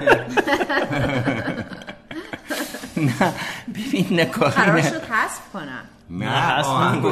[2.97, 3.33] نه
[3.75, 5.83] ببین نه قرار شد حذف کنم.
[6.11, 6.63] نه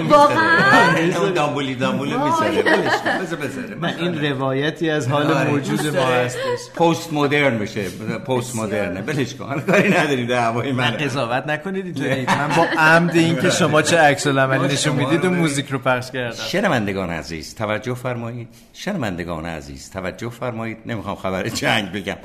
[0.08, 2.62] واقعا؟ دامبولی دامبولی می‌ذاره.
[3.22, 5.50] بذار بذاره من این روایتی از حال آره.
[5.50, 6.70] موجود ما هستش.
[6.76, 7.82] پست مدرن میشه
[8.26, 13.40] پست مدرنه بلش کن کاری نداری دعوای من قضاوت نکنید اینطوری من با عمد این
[13.40, 16.36] که شما چه عکس العملی نشون می‌دید و موزیک رو پخش کردم.
[16.48, 18.48] شنوندگان عزیز توجه فرمایید.
[18.72, 20.78] شنوندگان عزیز توجه فرمایید.
[20.86, 22.16] نمی‌خوام خبر جنگ بگم.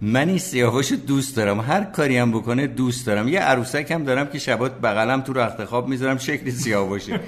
[0.00, 1.60] من این سیاوش دوست دارم.
[1.60, 3.28] هر کاری هم بکنه دوست دارم.
[3.28, 7.20] یه عروسک هم دارم که شبات بغلم تو رخت خواب می‌ذارم شکل سیاوشه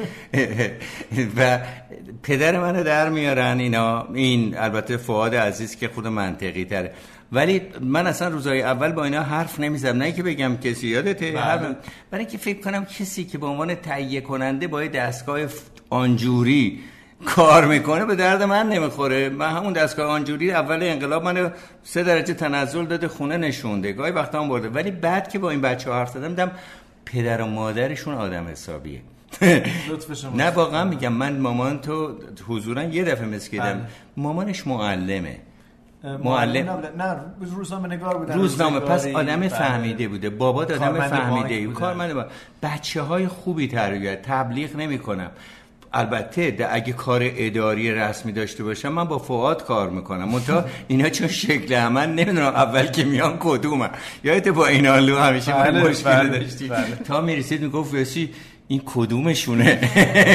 [1.37, 1.59] و
[2.23, 4.07] پدر منو در میارن اینا.
[4.15, 6.93] این البته فعاد عزیز که خود منطقی تره
[7.33, 11.77] ولی من اصلا روزای اول با اینا حرف نمی‌زدم نه که بگم کسی یادته بله.
[12.11, 15.41] برای اینکه فکر کنم کسی که به عنوان تهیه کننده با دستگاه
[15.91, 16.81] آنجوری
[17.27, 19.29] کار می‌کنه به درد من نمی‌خوره.
[19.29, 21.49] من همون دستگاه آنجوری اول انقلاب منو
[21.83, 23.93] سه درجه تنزل داده خونه نشونده.
[23.93, 24.69] گاهی وقتا هم برده.
[24.69, 26.51] ولی بعد که با این بچه ها حرف زدم دیدم
[27.05, 29.01] پدر و مادرشون آدم حسابیه.
[30.37, 31.13] نه واقعا میگم.
[31.13, 32.15] من مامان تو
[32.49, 33.65] حضورا یه دفعه مسکیدم.
[33.65, 33.81] بله.
[34.17, 35.39] مامانش معلمه.
[36.25, 38.35] معلم نه روزنامه نگار بودن.
[38.35, 38.81] روزنامه.
[38.81, 39.49] پس آدم بله.
[39.49, 40.31] فهمیده بوده.
[40.31, 41.81] بابا آدم کارمند فهمیده بودن.
[41.81, 42.27] کارمند
[42.63, 44.23] بچه های خوبی تربیت.
[44.23, 45.31] تبلیغ نمی کنم
[45.93, 50.29] البته ده اگه کار اداری رسمی داشته باشم من با فعاد کار می‌کنم.
[50.29, 53.91] منتها اینا چون شکل عمل نمی‌دونم اول که میان کدومن.
[54.25, 56.97] یادت با اینالو همیشه ما بله، مشکل بله، بله.
[57.07, 58.31] تا می‌رسید می‌گفت وسی
[58.69, 59.79] این کدومشونه؟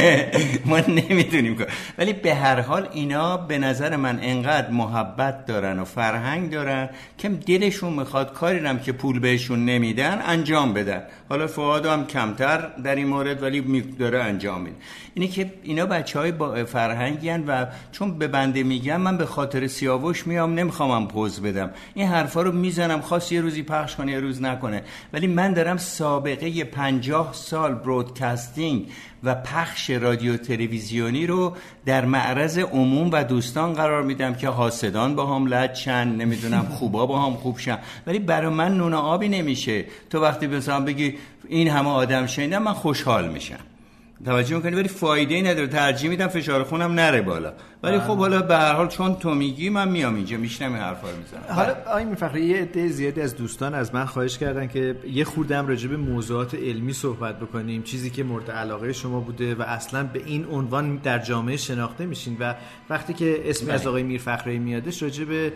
[0.70, 1.56] ما نمی‌دونیم
[1.98, 6.88] ولی به هر حال اینا به نظر من انقدر محبت دارن و فرهنگ دارن
[7.18, 11.02] که دلشون می‌خواد کاری رم که پول بهشون نمیدن انجام بدن.
[11.28, 14.76] حالا فواد هم کمتر در این مورد ولی داره انجام میده.
[15.14, 19.26] اینه که اینا بچه های با فرهنگی هن و چون به بنده میگم من به
[19.26, 21.70] خاطر سیاوش میام نمی‌خوام هم پوز بدم.
[21.94, 24.82] این حرفا رو می‌زنم خواست یه روزی پخش کنه یه روز نکنه.
[25.12, 28.88] ولی من دارم سابقه پنجاه سال برودکاستینگ
[29.26, 31.56] و پخش رادیو تلویزیونی رو
[31.86, 37.06] در معرض عموم و دوستان قرار میدم که حاسدان با هم لد چند نمی‌دونم خوبا
[37.06, 37.78] با هم خوب شن.
[38.06, 39.84] ولی برای من نون آبی نمیشه.
[40.10, 41.14] تو وقتی مثلا بگی
[41.48, 43.75] این همه آدم شنیدم من خوشحال میشم.
[44.24, 45.66] توجه می‌کنی؟ ولی فایده ای نداره.
[45.66, 47.52] ترجیح میدم فشار خونم نره بالا.
[47.82, 51.10] ولی خب حالا به هر حال چون تو میگی من میام اینجا میشنم این حرفا
[51.10, 51.54] رو می‌زنم.
[51.54, 55.66] حالا آقای میرفخری یه عده زیادی از دوستان از من خواهش کردن که یه خوردم
[55.66, 57.82] راجع به موضوعات علمی صحبت بکنیم.
[57.82, 62.36] چیزی که مورد علاقه شما بوده و اصلا به این عنوان در جامعه شناخته میشین
[62.40, 62.54] و
[62.90, 65.52] وقتی که اسمی از آقای میرفخری میادش راجع به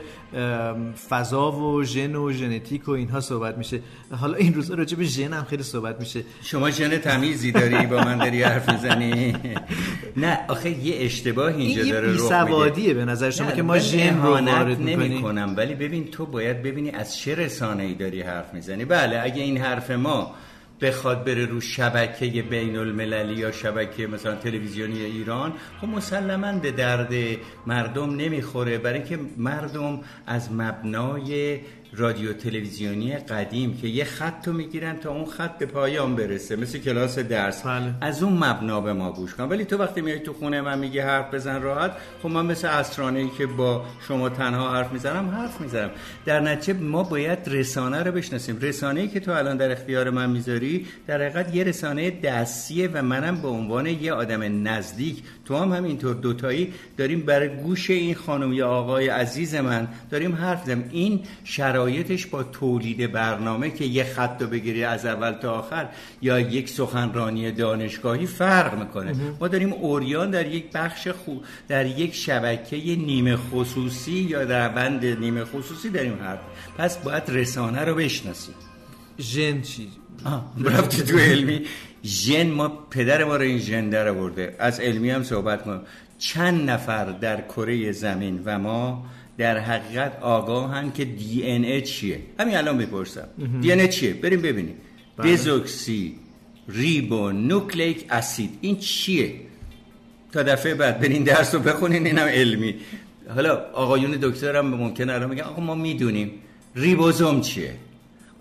[1.08, 3.80] فضا و ژن و ژنتیک و اینها صحبت میشه.
[4.11, 6.22] حالا این روزا راجع به ژن هم خیلی صحبت میشه.
[6.42, 9.36] شما ژن تمیزی داری با من داری حرف می‌زنی؟
[10.16, 12.94] نه آخه یه اشتباهی اینجا این داره رخ میده.
[12.94, 15.22] به نظر شما که ما ژن رو وارد نمی می‌کنیم.
[15.22, 18.84] کنم ولی ببین تو باید ببینی از چه رسانه ای داری حرف می‌زنی.
[18.84, 20.34] بله اگه این حرف ما
[20.80, 27.12] بخواد بره رو شبکه بین المللی یا شبکه مثلا تلویزیونی ایران خب مسلما به درد
[27.66, 28.78] مردم نمی‌خوره.
[28.78, 31.59] برای اینکه مردم از مبنای
[31.93, 36.57] رادیو تلویزیونی قدیم که یه خط رو می‌گیرن تا اون خط به پایان برسه.
[36.57, 37.62] مثل کلاس درس.
[37.62, 37.95] بله.
[38.01, 39.45] از اون مبنا به ما گوش کن.
[39.45, 43.18] ولی تو وقتی میای تو خونه من میگی حرف بزن راحت خب من مثل اسرانه
[43.18, 45.91] ای که با شما تنها حرف می‌زنم حرف می‌زنم.
[46.24, 48.59] در نتیجه ما باید رسانه رو بشناسیم.
[48.61, 53.03] رسانه ای که تو الان در اختیار من می‌ذاری در حقیقت یه رسانه دستیه و
[53.03, 55.22] منم به عنوان یه آدم نزدیک.
[55.45, 60.64] تو هم همینطور دوتایی داریم برای گوش این خانم یا آقای عزیز من داریم حرف
[60.64, 65.53] زدم این شرایط شرایطش با تولید برنامه که یه خط رو بگیری از اول تا
[65.53, 65.89] آخر
[66.22, 69.14] یا یک سخنرانی دانشگاهی فرق می‌کنه.
[69.41, 71.35] ما داریم اوریان در یک بخش خو...
[71.68, 76.39] در یک شبکه نیمه خصوصی یا در بند نیمه خصوصی داریم حرف.
[76.78, 78.55] پس باید رسانه رو بشناسیم.
[79.20, 79.89] ژن چی؟
[80.64, 81.61] رفتی تو علمی.
[82.05, 84.57] ژن ما پدر ما رو این ژن در آورده.
[84.59, 85.83] از علمی هم صحبت کنم.
[86.18, 89.05] چند نفر در کره زمین و ما
[89.41, 93.28] در حقیقت آگاهن که دی ان ای چیه؟ همین الان می‌پرسم.
[93.61, 94.76] دی ان ای چیه؟ بریم ببینیم.
[95.16, 95.32] بله.
[95.32, 96.14] دزوکسی
[96.68, 98.59] ریبو نوکلیک اسید.
[98.61, 99.32] این چیه؟
[100.32, 102.74] تا دفعه بعد برین درس رو بخونین اینم علمی.
[103.34, 106.30] حالا آقایون دکتر هم ممکنه الان میگن آقا ما می‌دونیم.
[106.74, 107.74] ریبوزوم چیه؟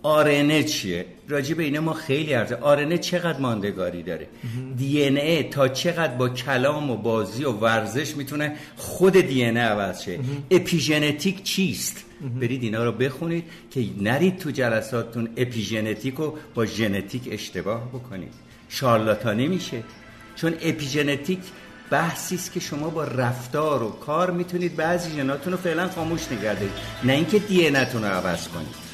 [0.04, 2.56] آرنه چیه؟ راجع به اینه ما خیلی عرضه.
[2.56, 4.28] آرنه چقدر ماندگاری داره؟
[4.78, 10.02] دی ای تا چقدر با کلام و بازی و ورزش می‌تونه خود دی ای عوض
[10.02, 10.20] شه؟
[10.52, 12.06] اپیژنتیک چیست؟
[12.42, 18.34] برید اینا رو بخونید که نرید تو جلساتتون اپیژنتیک رو با ژنتیک اشتباه بکنید.
[18.70, 19.84] شارلاتانی میشه.
[20.36, 21.40] چون اپیژنتیک
[21.90, 26.72] بحثی است که شما با رفتار و کار می‌تونید بعضی ژناتون رو فعلا خاموش نگردید
[27.04, 28.89] نه اینکه دی رو عوض کنید.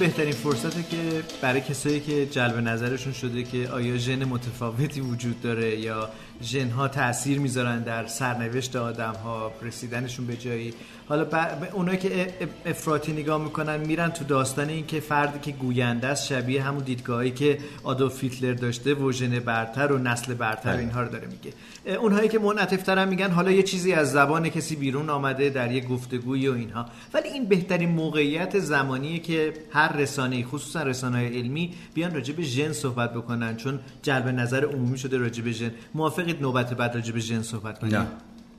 [0.00, 5.80] بهترین فرصته که برای کسایی که جلب نظرشون شده که آیا ژن متفاوتی وجود داره
[5.80, 6.08] یا
[6.42, 10.74] ژن ها تاثیر می‌ذارن در سرنوشت آدم ها رسیدنشون به جایی.
[11.10, 11.26] حالا
[11.72, 12.34] اونایی که
[12.66, 17.30] افراطی نگاه می‌کنن میرن تو داستان این که فردی که گوینده است شبیه همون دیدگاهی
[17.30, 20.80] که آدولف هیتلر داشته و ژن برتر و نسل برتر و بله.
[20.80, 21.52] اینها رو داره میگه.
[21.98, 25.80] اونهایی که منعطف هم میگن حالا یه چیزی از زبان کسی بیرون آمده در یه
[25.80, 26.86] گفتگوی و اینها.
[27.14, 32.72] ولی این بهترین موقعیت زمانیه که هر رسانه خصوصا رسانه علمی بیان راجع به ژن
[32.72, 33.56] صحبت بکنن.
[33.56, 35.70] چون جلب نظر عمومی شده راجع به ژن.
[35.94, 38.06] موافقید نوبت بعد راجع به ژن صحبت کنیم؟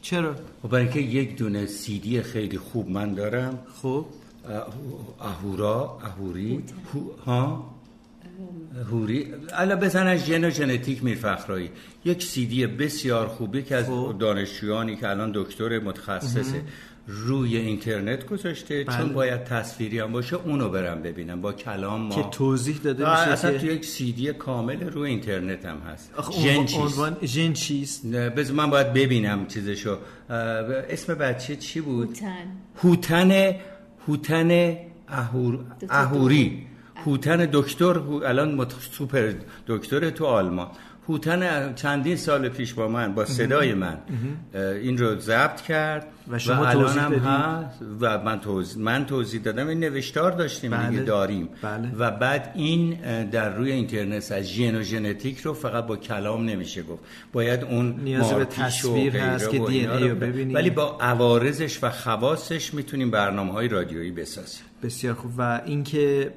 [0.01, 3.59] چرا؟ خب برای اینکه یک دونه سیدی خیلی خوب من دارم.
[3.81, 4.05] خب.
[5.19, 6.63] اهورا اهوری.
[7.25, 7.71] ها؟
[8.91, 11.69] هوری الا بزن ژن ژنتیک میرفخرایی.
[12.05, 14.15] یک سیدی بسیار خوبی که از خب.
[14.19, 16.61] دانشجویانی که الان دکتر متخصصه.
[17.11, 18.97] روی اینترنت گذاشته بله.
[18.97, 22.15] چون باید تصویری هم باشه اونو برم ببینم با کلام ما.
[22.15, 26.11] که توضیح داده میشه اصلا تو یک سیدی کامل روی اینترنت هم هست.
[26.31, 29.97] ژن چیست؟ ژن چیست؟ بذار من باید ببینم چیزشو.
[30.29, 32.17] اسم بچه چی بود؟
[32.83, 33.55] هوتن.
[34.07, 35.59] هوتن اهور...
[35.89, 36.67] اهوری.
[37.05, 39.33] هوتن دکتر الان سوپر
[39.67, 40.67] دکتر تو آلمان.
[41.11, 43.97] هوتن چندین سال پیش با من با صدای من
[44.53, 49.67] این رو ضبط کرد و شما الان هم هست و من توضیح من توضیح دادم.
[49.67, 50.89] این نوشتار داشتیم بله.
[50.89, 51.49] دیگه داریم.
[51.61, 51.91] بله.
[51.97, 52.97] و بعد این
[53.29, 57.03] در روی اینترنت از ژن و ژنتیک رو فقط با کلام نمیشه گفت.
[57.33, 60.55] باید اون نیاز به تصویر هست که دی رو ببینیم.
[60.55, 64.63] ولی با عوارضش و خواصش می‌تونیم برنامه های رادیویی بسازیم.
[64.83, 65.31] بسیار خوب.
[65.37, 66.31] و اینکه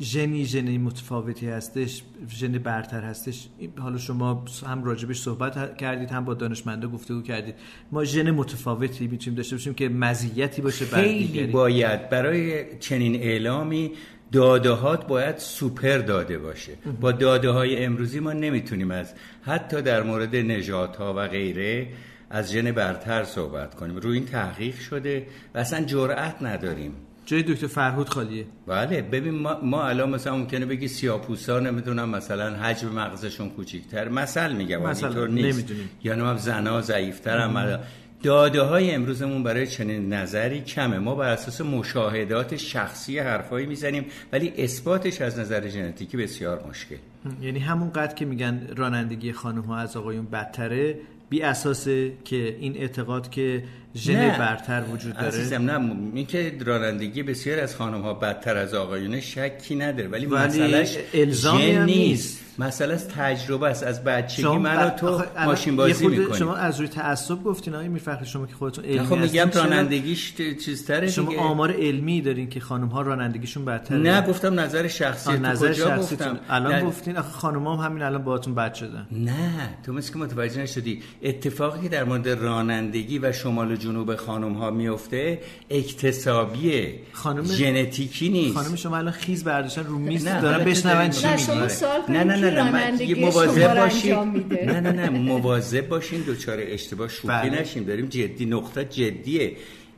[0.00, 3.48] ژنی ژنی متفاوتی هستش ژن برتر هستش.
[3.78, 7.54] حالا شما هم راجبش صحبت کردید هم با دانشمندا گفتگو کردید.
[7.92, 13.92] ما ژن متفاوتی می‌تونیم داشته باشیم که مزیتی باشه بر خیلی باید برای چنین اعلامی
[14.32, 16.72] دادهات باید سوپر داده باشه.
[17.00, 21.88] با داده های امروزی ما نمی‌تونیم از حتی در مورد نجات ها و غیره
[22.30, 23.96] از ژن برتر صحبت کنیم.
[23.96, 26.92] روی این تحقیق شده و اصلا جرأت نداریم.
[27.26, 28.46] جای دکتر فرهود خالیه.
[28.66, 34.08] بله ببین ما, ما الان مثلا ممکنه بگی سیاپوسا نمی‌دونم مثلا حجم مغزشون کوچیک‌تر.
[34.08, 35.64] مثل میگم مثلا نیست.
[36.04, 37.78] یا هم زنا ضعیف‌تر هم
[38.22, 40.98] داده های امروزمون برای چنین نظری کمه.
[40.98, 46.96] ما بر اساس مشاهدات شخصی حرفایی می‌زنیم ولی اثباتش از نظر ژنتیکی بسیار مشکل.
[47.42, 50.98] یعنی همون قد که میگن رانندگی خانم ها از آقایون بدتره
[51.28, 53.64] بی اساسه که این اعتقاد که
[53.96, 58.74] ژن برتر وجود داره؟ عزیزم نه این که رانندگی بسیار از خانم ها بدتر از
[58.74, 62.40] آقایون شکی نداره ولی, ولی مسئلهش الزامی نیست.
[62.58, 67.42] مسئله از تجربه است از بچگی من تو ماشین بازی می‌کنی شما از روی تعصب
[67.42, 70.34] گفتین آقای میرفخر شما که خودتون علمی خب میگم رانندگیش
[70.64, 71.40] چیزتره شما دیگه.
[71.40, 73.98] آمار علمی دارین که خانم ها رانندگیشون بدتره.
[73.98, 76.82] نه گفتم نظر شخصی نظر کجا گفتم؟ الان نه.
[76.82, 79.06] گفتین آخه خانم هم همین الان باهاتون بد شدن.
[79.12, 81.02] نه تو مثل که متوجه نشدی.
[81.22, 88.28] اتفاقی که در مورد رانندگی و شمال و جنوب خانم ها میفته اکتسابیه خانم ژنتیکی
[88.28, 88.54] نیست.
[88.54, 91.68] خانم شما الان خیز برداشتن رو میز دارن بشنون چی میگن
[92.08, 97.60] نه نه نه نه مواظب باشین نه نه نه مواظب باشین دوچار اشتباه شوخی بله.
[97.60, 99.56] نشیم داریم جدی نقطه جدیه.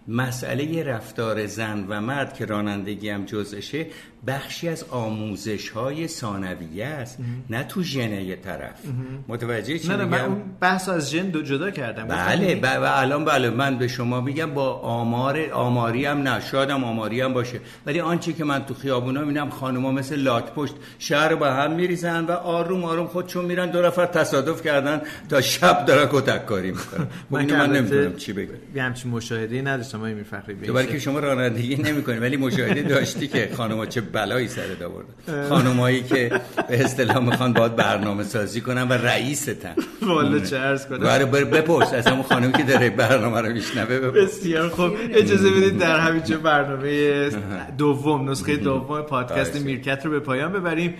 [0.08, 3.86] مسئله رفتار زن و مرد که رانندگی هم جزشه
[4.26, 7.18] بخشی از آموزش های ثانویه است
[7.50, 8.80] نه تو ژن یه طرف
[9.28, 12.04] متوجه چی نه نه من بحث از ژن دو جدا کردم.
[12.04, 17.20] بله و الان بله من به شما میگم با آمار آماری هم نه شادم آماری
[17.20, 17.60] هم باشه.
[17.86, 22.24] ولی آنچه که من تو خیابونا می‌بینم خانوما مثل لاک پشت شهر با هم میریزن
[22.24, 27.06] و آروم آروم خودشون میرن دو نفر تصادف کردن تا شب داره کتک کاری می‌کنن
[27.30, 28.54] من, من نمی‌دونم چی بگم.
[28.76, 34.00] همچین مشاهده نداشتم میرفخری تو که شما رانندگی نمی‌کنی ولی مشاهده داشتی که خانوما چه
[34.16, 39.74] بلایی سر آورده خانمایی که به اصطلاح می‌خوان باید برنامه سازی کنن و رئیستن.
[40.02, 40.98] والا چه عرض کنم.
[40.98, 45.98] بله بپرس از همون خانمی که داره برنامه رو میشنوه بسیار خب اجازه بدید در
[45.98, 47.30] همین برنامه
[47.78, 50.94] دوم نسخه دوم پادکست میرکت رو به پایان ببریم.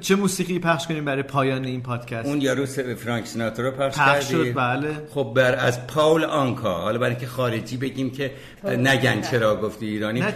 [0.00, 2.66] چه موسیقی پخش کنیم برای پایان این پادکست؟ اون یارو
[3.04, 4.88] فرانک سیناترا پخش, پخش شد بله.
[5.10, 6.74] خب بر از پاول آنکا.
[6.74, 8.30] حالا برای اینکه خارجی بگیم که
[8.64, 10.20] نگن چرا گفتی ایرانی.
[10.20, 10.32] نه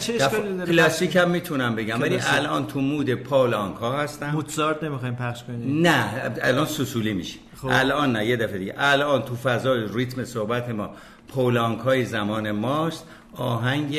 [0.67, 4.31] کلاسیک هم می‌تونم بگم ولی الان تو مود پال آنکا هستم.
[4.31, 5.83] موتزارت نمی‌خوایم پخش کنیم.
[5.87, 7.39] نه الان سوسولی میشه.
[7.63, 7.69] خب.
[7.71, 8.75] الان نه یه دفعه دیگه.
[8.79, 10.91] الان تو فضای ریتم صحبت ما
[11.29, 13.05] پولانکای زمان ماست.
[13.37, 13.99] آهنگ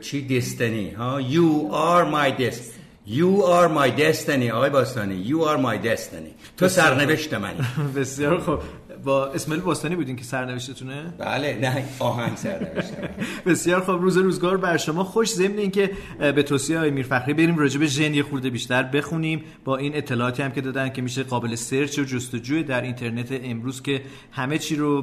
[0.00, 2.76] چی؟ دستنی ها؟ You are my destiny
[3.08, 5.24] You are my destiny آقای باستانی.
[5.24, 6.56] You are my destiny.
[6.56, 7.58] تو سرنوشت منی.
[7.96, 8.58] بسیار خوب.
[9.06, 12.92] با اسماعیل باستانی بودین که سرنوشتتونه؟ بله نه آهنگ سرنوشت
[13.46, 15.32] بسیار خوب روز روزگار بر شما خوش.
[15.32, 19.44] ضمن اینکه به توصیه های میرفخری بریم راجع به ژن یه خورده بیشتر بخونیم.
[19.64, 23.82] با این اطلاعاتی هم که دادن که میشه قابل سرچ و جستجوی در اینترنت امروز
[23.82, 24.02] که
[24.32, 25.02] همه چی رو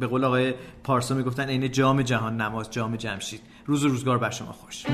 [0.00, 3.40] به قول آقای پارسا می‌گفتن عین جام جهان نماز جام جمشید.
[3.66, 4.84] روز روزگار بر شما خوش.